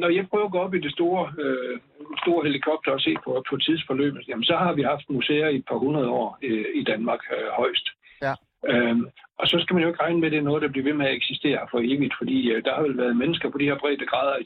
når 0.00 0.08
jeg 0.08 0.28
prøver 0.28 0.44
at 0.46 0.52
gå 0.52 0.58
op 0.58 0.74
i 0.74 0.80
det 0.80 0.92
store, 0.92 1.32
øh, 1.38 1.80
store 2.22 2.44
helikopter 2.46 2.92
og 2.92 3.00
se 3.00 3.14
på, 3.24 3.44
på 3.50 3.56
tidsforløbet, 3.56 4.28
jamen, 4.28 4.44
så 4.44 4.56
har 4.56 4.72
vi 4.72 4.82
haft 4.82 5.10
museer 5.10 5.48
i 5.48 5.56
et 5.56 5.66
par 5.70 5.76
hundrede 5.76 6.08
år 6.08 6.38
øh, 6.42 6.66
i 6.74 6.82
Danmark 6.84 7.20
øh, 7.36 7.48
højst. 7.60 7.86
Ja. 8.22 8.34
Øhm, 8.70 9.06
og 9.38 9.46
så 9.48 9.56
skal 9.60 9.74
man 9.74 9.82
jo 9.82 9.88
ikke 9.88 10.02
regne 10.02 10.20
med, 10.20 10.28
at 10.28 10.32
det 10.32 10.38
er 10.38 10.48
noget, 10.50 10.62
der 10.62 10.68
bliver 10.68 10.84
ved 10.84 10.94
med 10.94 11.06
at 11.06 11.14
eksistere 11.14 11.68
for 11.70 11.78
evigt, 11.78 12.14
fordi 12.18 12.50
øh, 12.50 12.64
der 12.64 12.74
har 12.74 12.82
vel 12.82 12.96
været 12.96 13.16
mennesker 13.16 13.50
på 13.50 13.58
de 13.58 13.64
her 13.64 13.78
brede 13.78 14.06
grader 14.06 14.36
i 14.38 14.44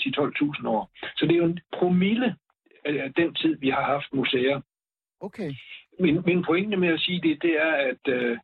10-12.000 0.62 0.68
år. 0.68 0.90
Så 1.16 1.26
det 1.26 1.32
er 1.32 1.42
jo 1.42 1.44
en 1.44 1.60
promille 1.72 2.36
af 2.84 3.12
den 3.16 3.34
tid, 3.34 3.58
vi 3.60 3.68
har 3.70 3.82
haft 3.82 4.12
museer. 4.12 4.60
Okay. 5.20 5.50
Min, 6.00 6.22
min 6.26 6.44
pointe 6.44 6.76
med 6.76 6.88
at 6.88 7.00
sige 7.00 7.20
det, 7.20 7.42
det 7.42 7.54
er, 7.66 7.72
at, 7.90 8.02
øh, 8.08 8.38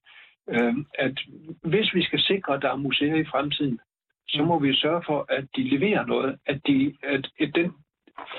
øh, 0.48 0.74
at 0.98 1.18
hvis 1.62 1.94
vi 1.94 2.02
skal 2.02 2.20
sikre, 2.20 2.54
at 2.54 2.62
der 2.62 2.70
er 2.70 2.76
museer 2.76 3.14
i 3.14 3.24
fremtiden, 3.24 3.80
så 4.28 4.42
må 4.42 4.58
vi 4.58 4.74
sørge 4.74 5.02
for, 5.06 5.26
at 5.28 5.44
de 5.56 5.62
leverer 5.62 6.06
noget, 6.06 6.38
at, 6.46 6.60
de, 6.66 6.94
at, 7.02 7.28
at 7.40 7.50
den 7.54 7.72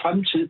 fremtid, 0.02 0.50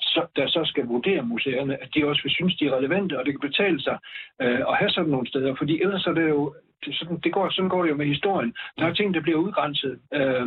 så, 0.00 0.26
der 0.36 0.46
så 0.48 0.62
skal 0.64 0.86
vurdere 0.86 1.22
museerne, 1.22 1.82
at 1.82 1.88
de 1.94 2.06
også 2.06 2.22
vil 2.22 2.32
synes, 2.32 2.56
de 2.56 2.66
er 2.66 2.76
relevante, 2.76 3.18
og 3.18 3.26
det 3.26 3.32
kan 3.32 3.48
betale 3.50 3.80
sig 3.80 3.98
øh, 4.42 4.60
at 4.60 4.76
have 4.76 4.90
sådan 4.90 5.10
nogle 5.10 5.28
steder, 5.28 5.54
fordi 5.58 5.82
ellers 5.82 6.06
er 6.06 6.12
det 6.12 6.28
jo 6.28 6.54
det, 6.84 6.94
sådan, 6.94 7.18
det 7.24 7.32
går, 7.32 7.50
sådan 7.50 7.68
går 7.68 7.82
det 7.82 7.90
jo 7.90 7.96
med 7.96 8.06
historien. 8.06 8.54
Der 8.78 8.86
er 8.86 8.94
ting, 8.94 9.14
der 9.14 9.20
bliver 9.20 9.38
udgrænset, 9.38 9.98
øh, 10.14 10.46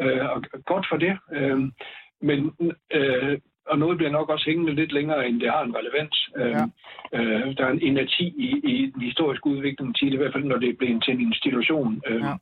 øh, 0.00 0.30
og 0.30 0.42
godt 0.64 0.86
for 0.90 0.96
det. 0.96 1.18
Øh, 1.32 1.60
men 2.22 2.38
øh, 2.90 3.38
og 3.66 3.78
noget 3.78 3.96
bliver 3.96 4.10
nok 4.10 4.28
også 4.28 4.44
hængende 4.44 4.74
lidt 4.74 4.92
længere, 4.92 5.28
end 5.28 5.40
det 5.40 5.50
har 5.50 5.62
en 5.62 5.76
relevans. 5.76 6.30
Ja. 6.38 6.46
Ja. 6.48 6.64
Øh, 7.12 7.56
der 7.56 7.64
er 7.66 7.70
en 7.70 7.82
inerti 7.82 8.24
i, 8.24 8.48
i 8.64 8.90
den 8.90 9.02
historiske 9.02 9.46
udvikling 9.46 10.02
i 10.02 10.16
hvert 10.16 10.32
fald 10.32 10.44
når 10.44 10.56
det 10.56 10.68
er 10.68 10.76
blevet 10.78 11.04
til 11.04 11.14
en 11.14 11.20
institution. 11.20 12.02
Øh, 12.06 12.20
Ja. 12.20 12.34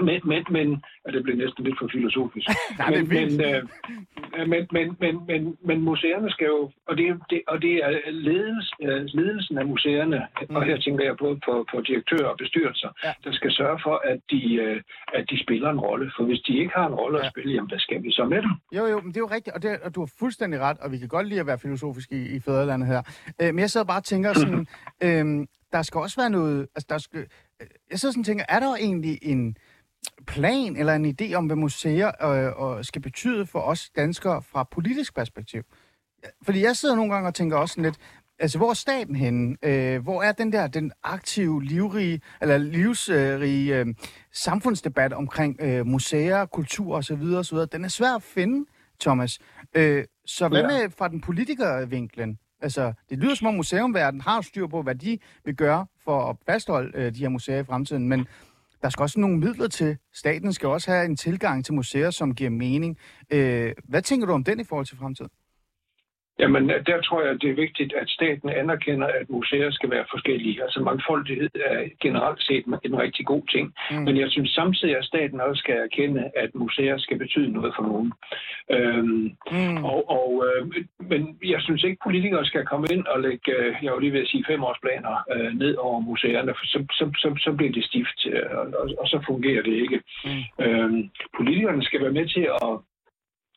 Men, 0.00 0.20
men, 0.24 0.44
men, 0.50 0.82
ja, 1.06 1.10
det 1.12 1.22
blev 1.22 1.36
næsten 1.36 1.64
lidt 1.64 1.76
for 1.80 1.88
filosofisk. 1.92 2.48
Nej, 2.78 2.90
men, 2.90 3.08
men, 3.08 3.30
øh, 3.48 3.62
men, 4.52 4.66
men, 4.72 4.96
men, 5.00 5.14
men, 5.26 5.56
men 5.68 5.80
museerne 5.80 6.30
skal 6.30 6.46
jo, 6.46 6.70
og 6.88 6.96
det, 6.96 7.08
er- 7.08 7.24
det, 7.30 7.40
og 7.48 7.62
det 7.62 7.74
er 7.84 8.10
ledels, 8.10 8.68
øh, 8.82 9.04
ledelsen 9.18 9.58
af 9.58 9.66
museerne, 9.66 10.18
mm. 10.50 10.56
og 10.56 10.64
her 10.64 10.76
tænker 10.78 11.04
jeg 11.04 11.16
både 11.16 11.36
på, 11.46 11.66
på 11.70 11.80
direktører 11.80 12.28
og 12.32 12.36
bestyrelser, 12.38 12.88
Ja. 13.04 13.12
der 13.24 13.32
skal 13.32 13.52
sørge 13.52 13.78
for, 13.82 13.96
at 14.10 14.18
de, 14.30 14.54
øh, 14.54 14.82
at 15.14 15.24
de 15.30 15.42
spiller 15.44 15.70
en 15.70 15.80
rolle. 15.80 16.12
For 16.16 16.24
hvis 16.24 16.40
de 16.40 16.52
ikke 16.58 16.72
har 16.76 16.86
en 16.86 16.94
rolle 16.94 17.18
Ja. 17.18 17.24
at 17.26 17.32
spille, 17.32 17.52
jamen 17.54 17.68
hvad 17.68 17.78
skal 17.78 18.02
vi 18.02 18.10
så 18.12 18.24
med 18.24 18.42
dem? 18.42 18.50
Jo, 18.76 18.84
jo, 18.86 19.00
men 19.00 19.08
det 19.08 19.16
er 19.16 19.20
jo 19.28 19.30
rigtigt, 19.36 19.54
og, 19.56 19.62
det, 19.62 19.70
og 19.84 19.94
du 19.94 20.00
har 20.00 20.10
fuldstændig 20.18 20.60
ret, 20.60 20.78
og 20.78 20.92
vi 20.92 20.98
kan 20.98 21.08
godt 21.08 21.28
lide 21.28 21.40
at 21.40 21.46
være 21.46 21.58
filosofisk 21.58 22.12
i, 22.12 22.36
i 22.36 22.40
fædrelandet 22.40 22.88
her. 22.88 23.02
Øh, 23.42 23.46
men 23.54 23.58
jeg 23.58 23.70
sidder 23.70 23.86
bare 23.86 23.98
og 24.00 24.04
tænker 24.04 24.32
sådan, 24.42 24.66
øh, 25.02 25.46
der 25.72 25.82
skal 25.82 25.98
også 26.00 26.20
være 26.20 26.30
noget, 26.30 26.60
altså 26.74 26.86
der 26.88 26.98
skal, 26.98 27.20
øh, 27.60 27.66
jeg 27.90 27.98
sidder 27.98 28.12
sådan 28.12 28.20
og 28.20 28.26
tænker, 28.26 28.44
er 28.48 28.60
der 28.60 28.74
egentlig 28.80 29.18
en 29.22 29.56
plan 30.26 30.76
eller 30.76 30.94
en 30.94 31.16
idé 31.20 31.34
om, 31.34 31.46
hvad 31.46 31.56
museer 31.56 32.24
øh, 32.24 32.60
og 32.60 32.84
skal 32.84 33.02
betyde 33.02 33.46
for 33.46 33.60
os 33.60 33.90
danskere 33.90 34.42
fra 34.42 34.64
politisk 34.64 35.14
perspektiv? 35.14 35.62
Fordi 36.42 36.62
jeg 36.62 36.76
sidder 36.76 36.96
nogle 36.96 37.12
gange 37.12 37.28
og 37.28 37.34
tænker 37.34 37.56
også 37.56 37.72
sådan 37.72 37.84
lidt, 37.84 37.96
altså 38.38 38.58
hvor 38.58 38.70
er 38.70 38.74
staten 38.74 39.16
henne? 39.16 39.56
Øh, 39.62 40.02
hvor 40.02 40.22
er 40.22 40.32
den 40.32 40.52
der, 40.52 40.66
den 40.66 40.92
aktive, 41.02 41.64
livrige, 41.64 42.20
eller 42.42 42.58
livsrige 42.58 43.78
øh, 43.78 43.86
samfundsdebat 44.32 45.12
omkring 45.12 45.56
øh, 45.60 45.86
museer, 45.86 46.46
kultur 46.46 46.96
osv. 46.96 47.22
osv.? 47.22 47.58
Den 47.72 47.84
er 47.84 47.88
svær 47.88 48.14
at 48.14 48.22
finde, 48.22 48.66
Thomas. 49.00 49.38
Øh, 49.74 50.04
så 50.26 50.48
hvad 50.48 50.62
med 50.62 50.90
fra 50.98 51.08
den 51.08 51.20
politikervinklen? 51.20 52.38
Altså, 52.60 52.92
det 53.10 53.18
lyder 53.18 53.34
som 53.34 53.46
om 53.46 53.54
museumverdenen 53.54 54.20
har 54.20 54.40
styr 54.40 54.66
på, 54.66 54.82
hvad 54.82 54.94
de 54.94 55.18
vil 55.44 55.56
gøre 55.56 55.86
for 56.04 56.30
at 56.30 56.36
fastholde 56.46 56.90
øh, 56.94 57.14
de 57.14 57.18
her 57.18 57.28
museer 57.28 57.58
i 57.58 57.64
fremtiden, 57.64 58.08
men 58.08 58.26
der 58.82 58.88
skal 58.88 59.02
også 59.02 59.20
nogle 59.20 59.38
midler 59.38 59.68
til. 59.68 59.96
Staten 60.14 60.52
skal 60.52 60.68
også 60.68 60.90
have 60.90 61.04
en 61.04 61.16
tilgang 61.16 61.64
til 61.64 61.74
museer, 61.74 62.10
som 62.10 62.34
giver 62.34 62.50
mening. 62.50 62.98
Øh, 63.30 63.72
hvad 63.84 64.02
tænker 64.02 64.26
du 64.26 64.32
om 64.32 64.44
den 64.44 64.60
i 64.60 64.64
forhold 64.64 64.86
til 64.86 64.96
fremtiden? 64.96 65.30
Jamen, 66.38 66.68
der 66.68 67.00
tror 67.00 67.22
jeg, 67.22 67.42
det 67.42 67.50
er 67.50 67.54
vigtigt, 67.54 67.92
at 67.92 68.08
staten 68.08 68.48
anerkender, 68.48 69.06
at 69.06 69.30
museer 69.30 69.70
skal 69.70 69.90
være 69.90 70.04
forskellige. 70.10 70.62
Altså 70.62 70.80
mangfoldighed 70.80 71.50
er 71.54 71.88
generelt 72.00 72.42
set 72.42 72.64
en 72.84 72.98
rigtig 72.98 73.26
god 73.26 73.42
ting. 73.54 73.74
Mm. 73.90 73.96
Men 73.96 74.16
jeg 74.16 74.30
synes 74.30 74.50
samtidig, 74.50 74.96
at 74.96 75.04
staten 75.04 75.40
også 75.40 75.60
skal 75.60 75.76
erkende, 75.76 76.30
at 76.36 76.50
museer 76.54 76.98
skal 76.98 77.18
betyde 77.18 77.52
noget 77.52 77.72
for 77.76 77.82
nogen. 77.82 78.12
Øhm, 78.70 79.36
Mm. 79.50 79.84
og, 79.84 80.10
og, 80.10 80.44
øh, 80.46 80.84
men 81.10 81.38
jeg 81.44 81.60
synes 81.62 81.84
ikke, 81.84 82.04
politikere 82.04 82.44
skal 82.44 82.64
komme 82.64 82.86
ind 82.90 83.06
og 83.06 83.20
lægge, 83.20 83.52
øh, 83.56 83.74
jeg 83.82 83.92
var 83.92 84.00
lige 84.00 84.12
ved 84.12 84.20
at 84.20 84.28
sige, 84.28 84.44
femårsplaner 84.48 85.14
øh, 85.34 85.58
ned 85.58 85.74
over 85.74 86.00
museerne, 86.00 86.54
for 86.58 86.66
så, 86.66 86.84
så, 86.92 87.04
så, 87.22 87.28
så 87.38 87.52
bliver 87.52 87.72
det 87.72 87.84
stift, 87.84 88.26
øh, 88.26 88.50
og, 88.58 88.66
og, 88.80 88.86
og 88.98 89.06
så 89.08 89.18
fungerer 89.26 89.62
det 89.62 89.72
ikke. 89.72 90.00
Mm. 90.24 90.64
Øhm, 90.64 91.10
politikerne 91.36 91.82
skal 91.84 92.00
være 92.02 92.12
med 92.12 92.26
til 92.28 92.48
at 92.62 92.72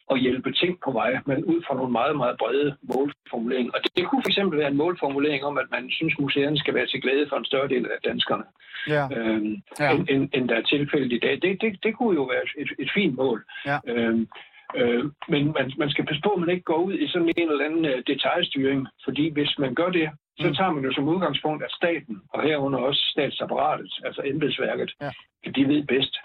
at 0.10 0.20
hjælpe 0.20 0.52
ting 0.54 0.74
på 0.86 0.92
vej, 0.92 1.12
men 1.26 1.46
ud 1.46 1.60
fra 1.68 1.76
nogle 1.76 1.92
meget, 1.92 2.16
meget 2.18 2.38
brede 2.38 2.76
målformuleringer. 2.82 3.72
Og 3.76 3.80
det, 3.98 4.06
kunne 4.08 4.24
fx 4.28 4.38
være 4.52 4.68
en 4.72 4.78
målformulering 4.78 5.44
om, 5.44 5.58
at 5.58 5.68
man 5.72 5.92
synes, 5.92 6.14
museerne 6.20 6.58
skal 6.58 6.74
være 6.74 6.86
til 6.88 7.02
glæde 7.02 7.26
for 7.30 7.38
en 7.38 7.46
større 7.46 7.68
del 7.68 7.86
af 7.86 8.00
danskerne, 8.10 8.44
Ja. 8.88 9.04
øhm, 9.18 9.56
ja. 9.80 9.92
end, 9.92 10.10
end, 10.10 10.30
end 10.34 10.50
der 10.50 10.56
er 10.56 10.62
tilfældet 10.62 11.12
i 11.14 11.20
dag. 11.20 11.40
Det, 11.42 11.62
det, 11.62 11.84
det 11.84 11.96
kunne 11.98 12.16
jo 12.16 12.24
være 12.24 12.44
et, 12.58 12.70
et 12.80 12.92
fint 12.94 13.16
mål. 13.16 13.44
Ja. 13.66 13.78
Øhm, 13.88 14.28
øh, 14.76 15.04
men 15.30 15.44
man, 15.58 15.72
man 15.78 15.90
skal 15.90 16.06
passe 16.06 16.22
på, 16.24 16.30
at 16.30 16.40
man 16.40 16.50
ikke 16.50 16.64
går 16.72 16.78
ud 16.88 16.94
i 16.94 17.08
sådan 17.08 17.34
en 17.38 17.50
eller 17.52 17.66
anden 17.66 17.86
øh, 17.86 18.04
detaljstyring, 18.08 18.88
fordi 19.06 19.30
hvis 19.34 19.56
man 19.60 19.74
gør 19.76 19.90
det, 19.90 20.10
så 20.40 20.48
Mm. 20.48 20.54
tager 20.56 20.72
man 20.72 20.84
jo 20.84 20.92
som 20.94 21.08
udgangspunkt, 21.08 21.64
at 21.64 21.72
staten, 21.72 22.22
og 22.34 22.44
herunder 22.44 22.80
også 22.80 23.02
statsapparatet, 23.12 23.92
altså 24.06 24.22
embedsværket, 24.26 24.92
Ja. 25.02 25.12
de 25.56 25.68
ved 25.68 25.84
bedst. 25.84 26.18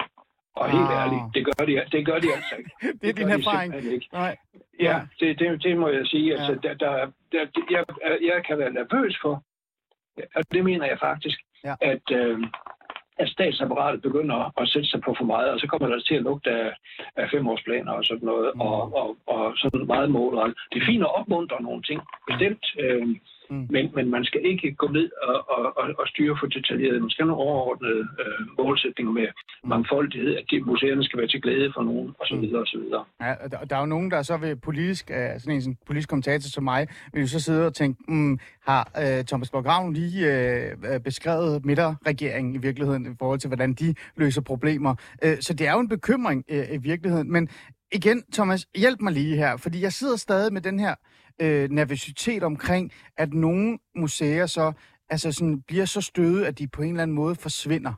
Og 0.57 0.71
helt 0.71 0.91
Ah. 0.91 1.01
ærligt, 1.03 1.25
det 1.35 1.43
gør 1.47 1.65
de, 1.67 1.73
det 1.93 2.07
gør 2.07 2.19
de 2.19 2.29
altså 2.37 2.55
ikke. 2.59 2.71
Det 3.01 3.09
er 3.09 3.13
din 3.13 3.27
gør 3.29 3.37
de 3.37 3.41
erfaring. 3.43 3.73
simpelthen 3.73 3.95
Ikke. 3.95 4.09
Nej. 4.13 4.37
Ja, 4.81 5.01
det, 5.21 5.39
det, 5.39 5.63
det 5.63 5.77
må 5.77 5.89
jeg 5.89 6.07
sige. 6.07 6.33
Altså, 6.37 6.53
Ja. 6.53 6.69
der, 6.69 6.75
der, 6.75 7.11
der, 7.33 7.47
jeg, 7.71 7.85
jeg 8.23 8.45
kan 8.47 8.59
være 8.59 8.73
nervøs 8.73 9.19
for, 9.23 9.43
og 10.37 10.43
det 10.53 10.65
mener 10.65 10.87
jeg 10.87 10.99
faktisk, 11.01 11.39
Ja. 11.65 11.75
at, 11.81 12.07
øh, 12.13 12.39
at 13.19 13.29
statsapparatet 13.29 14.03
begynder 14.03 14.61
at 14.61 14.69
sætte 14.69 14.89
sig 14.89 15.01
på 15.01 15.15
for 15.19 15.25
meget, 15.25 15.51
og 15.51 15.61
så 15.61 15.67
kommer 15.67 15.89
der 15.89 16.01
til 16.01 16.15
at 16.15 16.23
lugte 16.23 16.51
af, 16.51 16.73
af 17.17 17.31
femårsplaner 17.31 17.93
og 17.93 18.05
sådan 18.05 18.27
noget, 18.27 18.51
mm. 18.55 18.61
og, 18.61 18.95
og, 18.97 19.17
og 19.27 19.53
sådan 19.57 19.87
meget 19.87 20.11
målrettet. 20.11 20.59
Det 20.73 20.83
er 20.83 20.87
fint 20.87 21.03
at 21.03 21.15
opmuntre 21.15 21.63
nogle 21.63 21.83
ting, 21.83 22.01
bestemt, 22.31 22.65
øh, 22.81 23.07
Mm. 23.55 23.67
men, 23.75 23.85
men 23.97 24.11
man 24.11 24.25
skal 24.25 24.41
ikke 24.45 24.75
gå 24.83 24.89
ned 24.89 25.11
og, 25.23 25.39
og, 25.55 25.65
og, 25.79 25.87
og 25.99 26.07
styre 26.13 26.37
for 26.41 26.47
detaljeret. 26.47 27.01
Man 27.01 27.11
skal 27.11 27.23
have 27.23 27.31
nogle 27.33 27.45
overordnede 27.49 28.03
øh, 28.23 28.41
målsætninger 28.59 29.13
med 29.13 29.27
mangfoldighed, 29.65 30.37
at 30.37 30.45
de 30.51 30.61
museerne 30.61 31.05
skal 31.05 31.19
være 31.19 31.29
til 31.29 31.43
glæde 31.43 31.73
for 31.75 31.83
nogen, 31.83 32.15
osv. 32.21 32.37
Mm. 32.37 32.55
osv. 32.63 32.81
Ja, 33.21 33.33
og 33.45 33.53
der, 33.53 33.59
der 33.71 33.77
er 33.77 33.81
jo 33.81 33.87
nogen, 33.87 34.11
der 34.11 34.23
så 34.23 34.37
vil 34.37 34.57
politisk, 34.57 35.11
uh, 35.11 35.41
sådan 35.41 35.55
en 35.55 35.63
sådan 35.63 35.79
politisk 35.87 36.09
kommentator 36.09 36.49
som 36.49 36.65
mig, 36.65 36.89
vil 37.13 37.21
jo 37.21 37.29
så 37.29 37.41
sidde 37.41 37.67
og 37.67 37.75
tænke, 37.75 38.03
mm, 38.09 38.39
har 38.69 38.83
uh, 39.03 39.25
Thomas 39.27 39.51
Borg 39.51 39.67
Ravn 39.67 39.93
lige 39.93 40.21
uh, 40.77 41.03
beskrevet 41.05 41.65
midterregeringen 41.65 42.55
i 42.55 42.59
virkeligheden 42.59 43.07
i 43.07 43.17
forhold 43.19 43.39
til, 43.41 43.49
hvordan 43.49 43.73
de 43.73 43.95
løser 44.17 44.43
problemer. 44.43 44.95
Uh, 45.25 45.37
så 45.41 45.55
det 45.55 45.69
er 45.69 45.73
jo 45.73 45.81
en 45.81 45.89
bekymring 45.89 46.45
uh, 46.53 46.75
i 46.75 46.79
virkeligheden. 46.83 47.33
Men 47.33 47.49
igen, 47.95 48.23
Thomas, 48.33 48.67
hjælp 48.77 49.01
mig 49.01 49.13
lige 49.13 49.37
her, 49.37 49.57
fordi 49.57 49.81
jeg 49.83 49.93
sidder 49.93 50.17
stadig 50.17 50.53
med 50.53 50.61
den 50.61 50.79
her 50.81 50.95
øh, 51.41 51.71
nervøsitet 51.71 52.43
omkring, 52.43 52.93
at 53.17 53.33
nogle 53.33 53.79
museer 53.97 54.47
så 54.47 54.73
altså 55.11 55.33
sådan, 55.33 55.63
bliver 55.63 55.85
så 55.85 56.01
støde, 56.01 56.47
at 56.47 56.59
de 56.59 56.69
på 56.69 56.83
en 56.83 56.89
eller 56.89 57.03
anden 57.03 57.15
måde 57.15 57.35
forsvinder. 57.35 57.93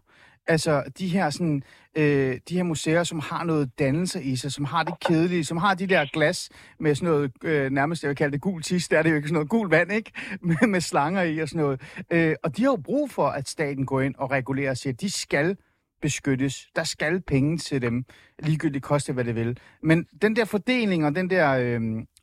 Altså, 0.49 0.83
de 0.99 1.09
her, 1.09 1.31
sådan, 1.31 1.63
øh, 1.97 2.39
de 2.49 2.57
her 2.57 2.63
museer, 2.63 3.05
som 3.05 3.21
har 3.21 3.45
noget 3.45 3.79
dannelse 3.79 4.23
i 4.23 4.37
sig, 4.37 4.53
som 4.53 4.65
har 4.65 4.83
det 4.83 4.95
kedelige, 5.01 5.45
som 5.45 5.57
har 5.57 5.75
de 5.75 5.87
der 5.87 6.07
glas 6.13 6.51
med 6.81 6.95
sådan 6.95 7.09
noget, 7.09 7.33
øh, 7.45 7.71
nærmest 7.71 8.03
jeg 8.03 8.09
vil 8.09 8.17
kalde 8.17 8.33
det 8.33 8.41
gul 8.41 8.63
tis, 8.63 8.89
der 8.89 8.99
er 8.99 9.03
det 9.03 9.11
jo 9.11 9.17
ikke 9.17 9.29
sådan 9.29 9.35
noget 9.35 9.49
gul 9.49 9.71
vand, 9.71 9.93
ikke? 9.93 10.13
Med, 10.41 10.67
med 10.69 10.81
slanger 10.81 11.23
i 11.23 11.39
og 11.39 11.49
sådan 11.49 11.63
noget. 11.63 11.81
Øh, 12.11 12.35
og 12.43 12.57
de 12.57 12.63
har 12.63 12.71
jo 12.71 12.77
brug 12.77 13.11
for, 13.11 13.27
at 13.27 13.49
staten 13.49 13.87
går 13.87 14.01
ind 14.01 14.15
og 14.19 14.31
regulerer 14.31 14.71
og 14.71 14.77
siger, 14.77 14.93
at 14.93 15.01
de 15.01 15.11
skal 15.11 15.57
beskyttes. 16.03 16.69
Der 16.77 16.85
skal 16.85 17.21
penge 17.21 17.59
til 17.59 17.83
dem, 17.83 18.05
ligegyldigt 18.43 18.85
koste, 18.85 19.13
hvad 19.13 19.25
det 19.25 19.35
vil. 19.35 19.59
Men 19.83 20.07
den 20.23 20.37
der 20.37 20.45
fordeling 20.45 21.07
og 21.07 21.15
den 21.15 21.31
der 21.31 21.47
øh, 21.59 21.81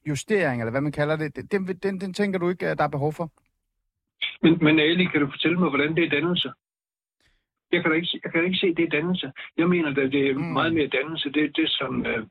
justering, 0.07 0.62
eller 0.62 0.71
hvad 0.71 0.81
man 0.81 0.91
kalder 0.91 1.15
det, 1.15 1.51
den, 1.51 1.67
den, 1.67 2.01
den 2.01 2.13
tænker 2.13 2.39
du 2.39 2.49
ikke, 2.49 2.67
at 2.67 2.77
der 2.77 2.83
er 2.83 2.88
behov 2.88 3.13
for? 3.13 3.31
Men, 4.41 4.57
men 4.62 4.79
Ali, 4.79 5.05
kan 5.05 5.21
du 5.21 5.27
fortælle 5.31 5.59
mig, 5.59 5.69
hvordan 5.69 5.95
det 5.95 6.03
er 6.03 6.09
dannelse? 6.09 6.51
Jeg 7.73 7.81
kan, 7.81 7.91
da 7.91 7.95
ikke, 7.99 8.19
jeg 8.23 8.31
kan 8.31 8.43
ikke 8.45 8.57
se, 8.63 8.67
det 8.77 8.86
er 8.86 8.89
dannelse. 8.97 9.27
Jeg 9.57 9.67
mener, 9.69 9.89
at 9.89 9.95
det 10.15 10.23
er 10.29 10.33
mm. 10.33 10.41
meget 10.59 10.73
mere 10.73 10.88
dannelse. 10.97 11.27
Det 11.36 11.43
er 11.43 11.51
det, 11.62 11.69
som 11.79 12.05
øh, 12.05 12.23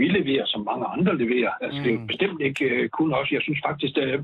vi 0.00 0.04
leverer, 0.18 0.46
som 0.46 0.60
mange 0.70 0.86
andre 0.94 1.12
leverer. 1.22 1.52
Altså, 1.64 1.78
mm. 1.78 1.84
Det 1.84 1.94
er 1.94 1.98
Mm. 1.98 2.06
bestemt 2.06 2.40
ikke 2.48 2.64
øh, 2.74 2.88
kun 2.88 3.12
os. 3.20 3.32
Jeg 3.36 3.42
synes 3.42 3.60
faktisk, 3.68 3.94
at 3.96 4.08
øh, 4.08 4.18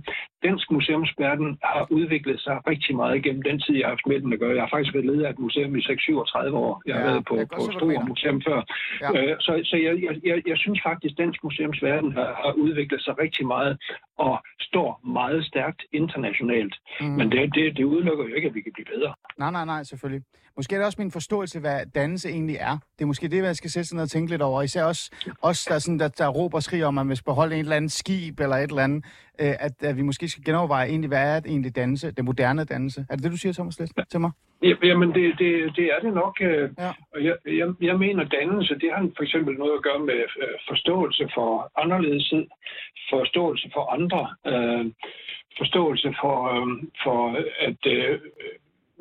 dansk 0.46 0.66
museumsverden 0.70 1.48
har 1.64 1.86
udviklet 1.90 2.40
sig 2.40 2.56
rigtig 2.70 2.96
meget 2.96 3.22
gennem 3.24 3.42
den 3.42 3.60
tid, 3.60 3.74
jeg 3.76 3.86
har 3.86 3.94
haft 3.96 4.06
med 4.06 4.20
den 4.20 4.32
at 4.32 4.38
gøre. 4.42 4.54
Jeg 4.58 4.62
har 4.62 4.72
faktisk 4.76 4.94
været 4.94 5.06
leder 5.06 5.26
af 5.26 5.30
et 5.32 5.38
museum 5.38 5.76
i 5.76 5.80
6-37 5.80 6.50
år. 6.64 6.82
Jeg 6.86 6.94
har 6.94 7.02
Ja, 7.02 7.06
været 7.10 7.24
på, 7.30 7.34
på 7.80 7.84
mener. 7.86 8.04
museum 8.12 8.42
før. 8.48 8.58
Ja. 9.02 9.08
Øh, 9.16 9.36
så 9.40 9.52
så 9.70 9.76
jeg, 9.76 9.92
jeg, 10.06 10.14
jeg, 10.24 10.36
jeg 10.50 10.58
synes 10.58 10.80
faktisk, 10.88 11.12
at 11.12 11.18
dansk 11.24 11.44
museumsverden 11.44 12.12
har, 12.12 12.28
har 12.44 12.52
udviklet 12.64 13.00
sig 13.02 13.14
rigtig 13.18 13.46
meget 13.46 13.72
og 14.18 14.34
står 14.60 15.00
meget 15.18 15.44
stærkt 15.50 15.82
internationalt. 15.92 16.74
Mm. 17.00 17.06
Men 17.06 17.26
det, 17.32 17.54
det, 17.54 17.76
det 17.76 17.84
udelukker 17.84 18.24
jo 18.28 18.34
ikke, 18.34 18.48
at 18.48 18.54
vi 18.54 18.60
kan 18.60 18.72
blive 18.72 18.86
bedre. 18.94 19.14
Nej, 19.38 19.50
nej, 19.50 19.64
nej, 19.64 19.82
selvfølgelig. 19.82 20.22
Måske 20.58 20.65
er 20.74 20.79
det 20.79 20.87
også 20.87 21.00
min 21.00 21.11
forståelse, 21.11 21.61
hvad 21.61 21.87
dannelse 21.94 22.29
egentlig 22.29 22.57
er. 22.61 22.79
Det 22.98 23.02
er 23.02 23.07
måske 23.07 23.29
det, 23.29 23.42
man 23.42 23.55
skal 23.55 23.70
sætte 23.70 23.88
sig 23.88 23.96
ned 23.96 24.02
og 24.02 24.11
tænke 24.11 24.31
lidt 24.31 24.42
over. 24.42 24.62
Især 24.62 24.85
også, 24.85 25.11
os, 25.42 25.64
der, 25.64 25.74
er 25.74 25.79
sådan, 25.79 25.98
der, 25.98 26.09
der 26.09 26.29
råber 26.29 26.57
og 26.59 26.62
skriger 26.62 26.87
om, 26.87 26.98
at 26.98 27.07
man 27.07 27.16
skal 27.16 27.24
beholde 27.31 27.55
en 27.55 27.61
eller 27.61 27.76
anden 27.76 27.88
skib 27.88 28.40
eller 28.40 28.57
et 28.57 28.70
eller 28.70 28.83
andet. 28.83 29.05
Øh, 29.40 29.55
at, 29.61 29.72
at 29.81 29.96
vi 29.96 30.02
måske 30.02 30.29
skal 30.29 30.44
genoverveje 30.44 30.88
egentlig, 30.88 31.09
hvad 31.09 31.37
er 31.37 31.40
det 31.40 31.50
egentlig 31.50 31.76
dannelse? 31.76 32.11
Det 32.11 32.24
moderne 32.24 32.64
dannelse. 32.64 33.07
Er 33.11 33.14
det 33.16 33.24
det, 33.24 33.33
du 33.33 33.37
siger, 33.37 33.52
Thomas, 33.52 33.79
lidt 33.81 34.11
til 34.11 34.20
mig? 34.20 34.31
Ja, 34.62 34.74
Jamen, 34.83 35.09
det, 35.14 35.24
det, 35.38 35.52
det 35.76 35.85
er 35.85 36.00
det 36.02 36.14
nok. 36.14 36.37
øh, 36.40 36.70
Ja. 36.79 36.92
Og 37.14 37.24
jeg, 37.24 37.37
jeg, 37.46 37.68
jeg 37.81 37.98
mener, 37.98 38.24
dannelse, 38.24 38.74
det 38.74 38.90
har 38.94 39.09
for 39.16 39.22
eksempel 39.22 39.55
noget 39.59 39.72
at 39.79 39.83
gøre 39.83 39.98
med 39.98 40.20
øh, 40.42 40.55
forståelse 40.68 41.29
for 41.35 41.70
anderledeshed, 41.83 42.44
forståelse 43.11 43.70
for 43.74 43.85
andre, 43.96 44.22
øh, 44.46 44.85
forståelse 45.59 46.14
for, 46.20 46.37
øh, 46.55 46.66
for 47.05 47.18
at 47.68 47.81
øh, 47.96 48.20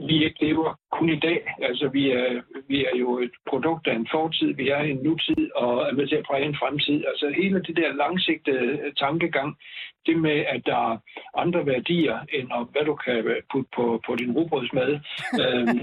vi 0.08 0.26
ikke 0.26 0.46
lever 0.46 0.80
kun 0.98 1.10
i 1.10 1.20
dag. 1.20 1.40
Altså, 1.62 1.88
vi 1.88 2.04
er, 2.12 2.42
vi 2.68 2.86
er 2.86 2.96
jo 3.00 3.20
et 3.20 3.32
produkt 3.50 3.88
af 3.88 3.96
en 3.96 4.08
fortid, 4.12 4.50
vi 4.62 4.70
er 4.70 4.82
i 4.84 4.92
en 4.92 5.02
nutid 5.04 5.44
og 5.56 5.74
er 5.90 5.94
med 5.94 6.08
til 6.08 6.16
at 6.16 6.26
præge 6.30 6.46
en 6.46 6.56
fremtid. 6.62 7.04
Altså, 7.12 7.26
hele 7.42 7.64
det 7.68 7.76
der 7.78 7.94
langsigtede 7.94 8.68
øh, 8.86 8.94
tankegang, 9.04 9.58
det 10.06 10.18
med, 10.28 10.38
at 10.56 10.62
der 10.66 10.80
er 10.92 10.98
andre 11.44 11.66
værdier, 11.66 12.18
end 12.34 12.48
om, 12.52 12.66
hvad 12.74 12.82
du 12.90 12.96
kan 12.96 13.18
øh, 13.32 13.42
putte 13.52 13.70
på, 13.76 14.02
på 14.08 14.16
din 14.16 14.32
rugbrødsmad. 14.32 14.90
øhm, 15.44 15.80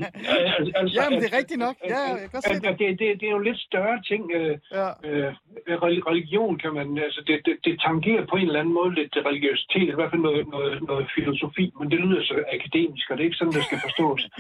al- 0.59 0.73
altså, 0.81 0.95
Jamen, 1.03 1.19
det 1.21 1.29
er 1.33 1.37
rigtigt 1.41 1.61
nok. 1.67 1.77
Ja, 1.95 2.03
jeg 2.23 2.29
kan 2.31 2.39
at- 2.39 2.63
det. 2.63 2.69
at 2.71 2.79
det, 2.79 2.89
det, 3.01 3.21
det 3.21 3.27
er 3.27 3.31
jo 3.39 3.39
lidt 3.49 3.59
større 3.69 3.99
ting. 4.11 4.23
Øh, 4.39 4.55
Ja. 4.79 4.89
øh, 5.09 5.33
rel- 5.85 6.05
religion 6.11 6.59
kan 6.59 6.73
man, 6.79 6.99
altså 6.99 7.21
det, 7.27 7.37
det, 7.47 7.55
det 7.65 7.81
tangerer 7.81 8.25
på 8.31 8.37
en 8.37 8.47
eller 8.47 8.61
anden 8.61 8.75
måde 8.75 8.95
lidt 8.95 9.17
religiøsitet, 9.27 9.89
i 9.89 9.95
hvert 9.99 10.11
fald 10.11 10.21
noget, 10.29 10.49
noget, 10.49 10.83
noget 10.91 11.07
filosofi, 11.15 11.65
men 11.79 11.91
det 11.91 11.99
lyder 12.01 12.23
så 12.23 12.35
akademisk, 12.59 13.11
og 13.11 13.17
det 13.17 13.23
er 13.23 13.29
ikke 13.31 13.37
sådan, 13.41 13.53
det 13.59 13.65
skal 13.65 13.81
forstås. 13.87 14.23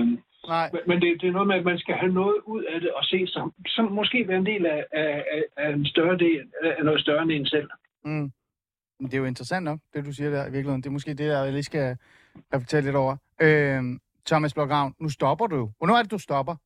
øhm, 0.00 0.18
Nej, 0.48 0.70
men- 0.72 0.80
men 0.86 1.00
det, 1.02 1.20
det 1.20 1.28
er 1.28 1.32
noget 1.32 1.48
med, 1.48 1.56
at 1.56 1.64
man 1.64 1.78
skal 1.78 1.94
have 1.94 2.12
noget 2.12 2.36
ud 2.46 2.62
af 2.64 2.80
det 2.80 2.90
og 2.92 3.04
se 3.04 3.26
som, 3.26 3.52
som 3.66 3.84
måske 3.92 4.28
være 4.28 4.36
en 4.36 4.46
del 4.46 4.66
af, 4.66 4.84
af, 4.92 5.24
af- 5.56 5.74
en 5.74 5.86
større 5.86 6.18
del, 6.18 6.40
af 6.62 6.84
noget 6.84 7.00
større 7.00 7.22
end 7.22 7.32
en 7.32 7.46
selv. 7.46 7.68
Mm. 8.04 8.30
Det 9.00 9.14
er 9.14 9.18
jo 9.18 9.24
interessant 9.24 9.64
nok, 9.64 9.78
det 9.94 10.04
du 10.04 10.12
siger 10.12 10.30
der 10.30 10.40
i 10.42 10.50
virkeligheden. 10.50 10.80
Det 10.82 10.86
er 10.86 10.92
måske 10.92 11.14
det, 11.14 11.26
jeg 11.26 11.52
lige 11.52 11.62
skal 11.62 11.96
reflektere 12.54 12.80
lidt 12.82 12.96
over. 12.96 13.16
Øh, 13.42 13.82
Thomas 14.26 14.54
Blokravn, 14.54 14.94
nu 15.00 15.08
stopper 15.08 15.46
du 15.46 15.56
jo. 15.56 15.70
Hvornår 15.78 15.94
er 15.94 16.02
det, 16.02 16.10
du 16.10 16.18
stopper? 16.18 16.56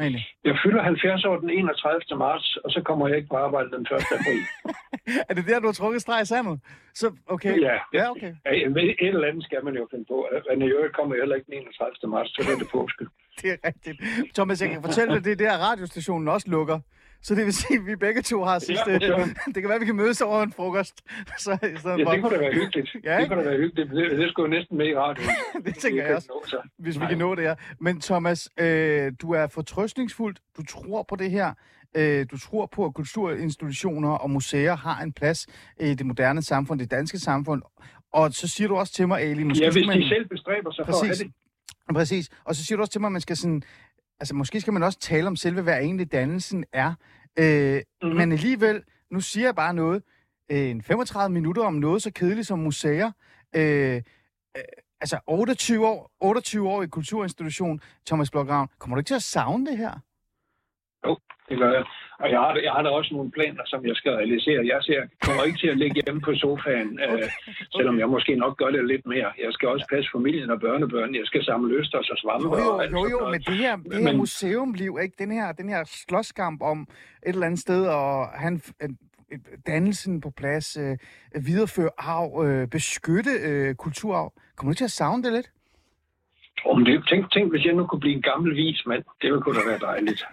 Egentlig. 0.00 0.26
Jeg 0.44 0.56
fylder 0.64 0.82
70 0.82 1.24
år 1.24 1.36
den 1.36 1.50
31. 1.50 2.18
marts, 2.18 2.56
og 2.64 2.70
så 2.70 2.80
kommer 2.88 3.08
jeg 3.08 3.16
ikke 3.16 3.28
på 3.28 3.36
arbejde 3.36 3.70
den 3.70 3.80
1. 3.80 3.92
april. 4.18 4.42
er 5.28 5.34
det 5.34 5.44
der, 5.48 5.60
du 5.60 5.66
har 5.66 5.72
trukket 5.72 6.00
streg 6.02 6.22
i 6.22 6.24
sandet? 6.32 6.60
Så, 6.94 7.06
okay. 7.26 7.60
Ja. 7.60 7.76
Ja, 7.98 8.10
okay. 8.10 8.32
Ja, 8.44 8.50
Et 8.50 9.14
eller 9.14 9.28
andet 9.28 9.44
skal 9.44 9.64
man 9.64 9.74
jo 9.74 9.88
finde 9.90 10.04
på. 10.12 10.28
Men 10.48 10.62
i 10.62 10.70
øvrigt 10.70 10.96
kommer 10.96 11.14
heller 11.16 11.36
ikke 11.36 11.46
den 11.46 11.54
31. 11.54 12.10
marts, 12.10 12.30
så 12.34 12.42
det 12.46 12.52
er 12.54 12.58
det 12.64 12.70
påske. 12.72 13.04
Det 13.42 13.50
er 13.50 13.56
rigtigt. 13.68 13.98
Thomas, 14.34 14.62
jeg 14.62 14.70
kan 14.70 14.82
fortælle 14.82 15.14
dig, 15.14 15.24
det 15.24 15.32
er 15.32 15.36
der, 15.36 15.52
radiostationen 15.70 16.28
også 16.28 16.50
lukker. 16.50 16.78
Så 17.22 17.34
det 17.34 17.44
vil 17.44 17.52
sige, 17.54 17.78
at 17.78 17.86
vi 17.86 17.96
begge 17.96 18.22
to 18.22 18.44
har 18.44 18.58
sidste... 18.58 18.90
Ja, 18.90 18.98
så. 18.98 19.28
det 19.54 19.54
kan 19.54 19.64
være, 19.64 19.74
at 19.74 19.80
vi 19.80 19.86
kan 19.86 19.96
mødes 19.96 20.20
over 20.20 20.42
en 20.42 20.52
frokost. 20.52 21.02
Så, 21.44 21.52
i 21.52 21.56
stedet 21.78 21.98
Ja, 21.98 22.04
for, 22.04 22.10
det 22.12 22.22
kunne 22.22 22.34
da 22.34 22.40
være 22.40 22.52
hyggeligt. 22.52 22.88
Ja, 23.04 23.20
det 23.20 23.28
kunne 23.28 23.42
da 23.44 23.48
være 23.48 23.58
hyggeligt. 23.58 23.90
Det, 23.90 24.18
det 24.18 24.30
skulle 24.30 24.54
jo 24.54 24.58
næsten 24.58 24.76
med 24.78 24.86
i 24.86 24.96
radioen. 24.96 25.30
det 25.66 25.74
tænker 25.74 26.06
jeg 26.06 26.16
også, 26.16 26.28
Nå, 26.30 26.42
så. 26.46 26.68
hvis 26.78 26.94
vi 26.96 27.00
Nej. 27.00 27.08
kan 27.08 27.18
nå 27.18 27.34
det 27.34 27.44
her. 27.44 27.54
Men 27.80 28.00
Thomas, 28.00 28.48
øh, 28.60 29.12
du 29.22 29.32
er 29.32 29.46
fortrøstningsfuld. 29.46 30.36
Du 30.56 30.62
tror 30.64 31.02
på 31.02 31.16
det 31.16 31.30
her. 31.30 31.52
Øh, 31.96 32.26
du 32.30 32.38
tror 32.38 32.66
på, 32.66 32.84
at 32.84 32.94
kulturinstitutioner 32.94 34.10
og 34.10 34.30
museer 34.30 34.76
har 34.76 35.02
en 35.02 35.12
plads 35.12 35.46
i 35.80 35.94
det 35.94 36.06
moderne 36.06 36.42
samfund, 36.42 36.80
det 36.80 36.90
danske 36.90 37.18
samfund. 37.18 37.62
Og 38.12 38.32
så 38.32 38.48
siger 38.48 38.68
du 38.68 38.76
også 38.76 38.92
til 38.92 39.08
mig, 39.08 39.20
Ali, 39.20 39.42
måske 39.42 39.64
Ja, 39.64 39.70
hvis 39.70 39.86
man... 39.86 40.00
de 40.00 40.08
selv 40.08 40.28
bestræber 40.28 40.70
sig 40.70 40.86
for 40.86 40.92
at 40.92 41.00
Præcis. 41.00 41.20
have 41.20 41.28
det. 41.28 41.94
Præcis. 41.94 42.28
Og 42.44 42.54
så 42.54 42.64
siger 42.64 42.76
du 42.76 42.80
også 42.80 42.92
til 42.92 43.00
mig, 43.00 43.08
at 43.08 43.12
man 43.12 43.20
skal 43.20 43.36
sådan... 43.36 43.62
Altså, 44.20 44.34
måske 44.34 44.60
skal 44.60 44.72
man 44.72 44.82
også 44.82 44.98
tale 44.98 45.26
om 45.26 45.36
selve, 45.36 45.62
hvad 45.62 45.78
egentlig 45.78 46.12
dannelsen 46.12 46.64
er. 46.72 46.94
Øh, 47.38 47.74
Mhm. 47.74 47.82
mm-hmm. 48.02 48.16
Men 48.16 48.32
alligevel, 48.32 48.82
nu 49.10 49.20
siger 49.20 49.46
jeg 49.46 49.54
bare 49.54 49.74
noget. 49.74 50.02
Øh, 50.52 50.58
en 50.70 50.82
35 50.82 51.32
minutter 51.34 51.62
om 51.62 51.74
noget 51.74 52.02
så 52.02 52.10
kedeligt 52.12 52.46
som 52.46 52.58
museer. 52.58 53.10
Øh, 53.56 53.94
øh, 54.56 54.62
altså, 55.00 55.18
28 55.26 55.86
år, 55.86 56.10
28 56.20 56.68
år 56.68 56.82
i 56.82 56.86
kulturinstitution, 56.86 57.80
Thomas 58.06 58.30
Blokravn. 58.30 58.68
Kommer 58.78 58.96
du 58.96 59.00
ikke 59.00 59.08
til 59.08 59.14
at 59.14 59.22
savne 59.22 59.66
det 59.66 59.78
her? 59.78 59.92
Det 61.50 61.58
gør 61.58 61.72
jeg. 61.72 61.84
Og 62.22 62.30
jeg 62.30 62.38
har, 62.40 62.54
jeg 62.66 62.72
har 62.72 62.82
da 62.82 62.88
også 62.88 63.14
nogle 63.14 63.30
planer, 63.30 63.62
som 63.66 63.86
jeg 63.86 63.96
skal 63.96 64.12
realisere. 64.12 64.60
Jeg 64.66 64.78
ser, 64.82 65.00
kommer 65.24 65.42
ikke 65.44 65.58
til 65.58 65.66
at 65.74 65.78
ligge 65.78 66.02
hjemme 66.04 66.20
på 66.20 66.32
sofaen, 66.34 67.00
okay. 67.02 67.22
øh, 67.24 67.28
selvom 67.76 67.98
jeg 67.98 68.08
måske 68.08 68.34
nok 68.36 68.58
gør 68.58 68.70
det 68.76 68.86
lidt 68.86 69.06
mere. 69.06 69.28
Jeg 69.44 69.52
skal 69.52 69.68
også 69.68 69.86
passe 69.92 70.10
familien 70.16 70.50
og 70.50 70.60
børnebørn. 70.60 71.14
Jeg 71.14 71.26
skal 71.26 71.44
samle 71.44 71.74
østers 71.80 72.10
og 72.10 72.16
svampe. 72.18 72.48
Jo, 72.56 72.62
jo, 72.64 72.70
og 72.74 72.82
alt 72.82 72.92
jo, 72.92 73.08
jo, 73.10 73.28
men 73.30 73.40
det 73.40 73.54
her, 73.64 73.76
det 73.76 73.94
her 73.94 74.02
Men- 74.04 74.16
museumliv, 74.16 74.98
ikke? 75.02 75.14
Den 75.18 75.30
her, 75.32 75.52
den 75.52 75.68
her 75.68 75.84
slåskamp 75.84 76.62
om 76.62 76.78
et 76.80 76.88
eller 77.34 77.46
andet 77.46 77.60
sted, 77.60 77.86
og 77.86 78.26
han 78.28 78.62
dannelsen 79.66 80.20
på 80.20 80.30
plads, 80.30 80.76
øh, 80.76 80.96
videreføre 81.46 81.90
arv, 81.98 82.44
øh, 82.46 82.68
beskytte 82.68 83.30
øh, 83.30 83.74
kulturarv. 83.74 84.32
Kommer 84.56 84.72
du 84.72 84.76
til 84.76 84.84
at 84.84 84.90
savne 84.90 85.22
det 85.22 85.32
lidt? 85.32 85.50
Om 86.66 86.84
det, 86.84 87.04
tænk, 87.08 87.32
tænk, 87.32 87.50
hvis 87.50 87.64
jeg 87.64 87.74
nu 87.74 87.86
kunne 87.86 88.00
blive 88.00 88.14
en 88.14 88.22
gammel 88.22 88.56
vis 88.56 88.86
mand. 88.86 89.02
Det 89.22 89.30
ville 89.30 89.42
kunne 89.42 89.60
da 89.60 89.68
være 89.68 89.78
dejligt. 89.78 90.24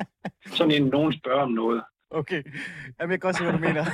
Sådan 0.45 0.71
en, 0.71 0.83
nogen 0.87 1.13
spørger 1.19 1.41
om 1.41 1.51
noget. 1.51 1.83
Okay. 2.11 2.43
Jamen, 2.99 3.11
jeg 3.11 3.19
kan 3.19 3.19
godt 3.19 3.35
se, 3.35 3.43
hvad 3.43 3.53
du 3.53 3.59
mener. 3.59 3.85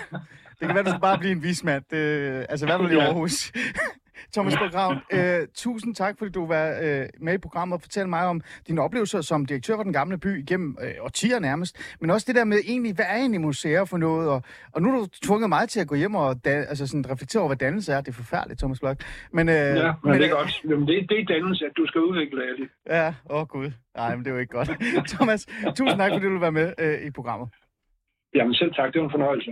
Det 0.59 0.67
kan 0.67 0.75
være, 0.75 0.83
du 0.83 0.89
skal 0.89 1.01
bare 1.01 1.17
blive 1.17 1.31
en 1.31 1.43
vismand. 1.43 1.83
Det, 1.91 1.99
altså, 2.49 2.65
hvad 2.65 2.77
vil 2.77 2.91
i. 2.91 2.99
Aarhus? 2.99 3.51
Thomas 4.33 4.55
Borgravn, 4.57 4.97
øh, 5.13 5.47
tusind 5.55 5.95
tak, 5.95 6.17
fordi 6.17 6.31
du 6.31 6.45
var 6.45 6.79
øh, 6.83 7.05
med 7.19 7.33
i 7.33 7.37
programmet 7.37 7.75
og 7.75 7.81
fortælle 7.81 8.09
mig 8.09 8.25
om 8.25 8.41
dine 8.67 8.81
oplevelser 8.81 9.21
som 9.21 9.45
direktør 9.45 9.75
for 9.75 9.83
den 9.83 9.93
gamle 9.93 10.17
by 10.17 10.39
igennem 10.39 10.77
øh, 10.81 10.91
årtier 11.01 11.39
nærmest. 11.39 11.95
Men 12.01 12.09
også 12.09 12.25
det 12.27 12.35
der 12.35 12.43
med 12.43 12.57
egentlig, 12.67 12.95
hvad 12.95 13.05
er 13.05 13.15
egentlig 13.15 13.41
museer 13.41 13.85
for 13.85 13.97
noget? 13.97 14.29
Og, 14.29 14.41
og 14.73 14.81
nu 14.81 14.91
har 14.91 14.97
du 14.99 15.07
tvunget 15.23 15.49
mig 15.49 15.69
til 15.69 15.79
at 15.79 15.87
gå 15.87 15.95
hjem 15.95 16.15
og 16.15 16.45
da, 16.45 16.49
altså 16.49 16.87
sådan, 16.87 17.09
reflektere 17.11 17.39
over, 17.41 17.49
hvad 17.49 17.57
dannelse 17.57 17.93
er. 17.93 18.01
Det 18.01 18.07
er 18.07 18.13
forfærdeligt, 18.13 18.59
Thomas 18.59 18.79
Blok. 18.79 18.97
Men, 19.31 19.49
øh, 19.49 19.55
Ja, 19.55 19.93
men, 20.03 20.13
det 20.13 20.25
er 20.25 20.35
godt. 20.35 20.63
Jamen, 20.69 20.87
det, 20.87 21.09
det 21.09 21.19
er 21.19 21.25
dannelse, 21.25 21.65
at 21.65 21.71
du 21.77 21.85
skal 21.87 22.01
udvikle 22.01 22.39
det. 22.41 22.69
Ja, 22.89 23.07
åh 23.29 23.41
oh, 23.41 23.47
gud. 23.47 23.71
Nej, 23.95 24.15
men 24.15 24.25
det 24.25 24.31
er 24.31 24.35
jo 24.35 24.39
ikke 24.39 24.57
godt. 24.57 24.69
Thomas, 25.13 25.45
tusind 25.77 25.99
tak, 25.99 26.11
fordi 26.11 26.25
du 26.25 26.31
vil 26.31 26.41
være 26.41 26.51
med 26.51 26.73
øh, 26.79 27.07
i 27.07 27.11
programmet. 27.11 27.49
Jamen 28.35 28.53
selv 28.53 28.73
tak, 28.73 28.93
det 28.93 29.01
var 29.01 29.07
en 29.07 29.11
fornøjelse. 29.11 29.51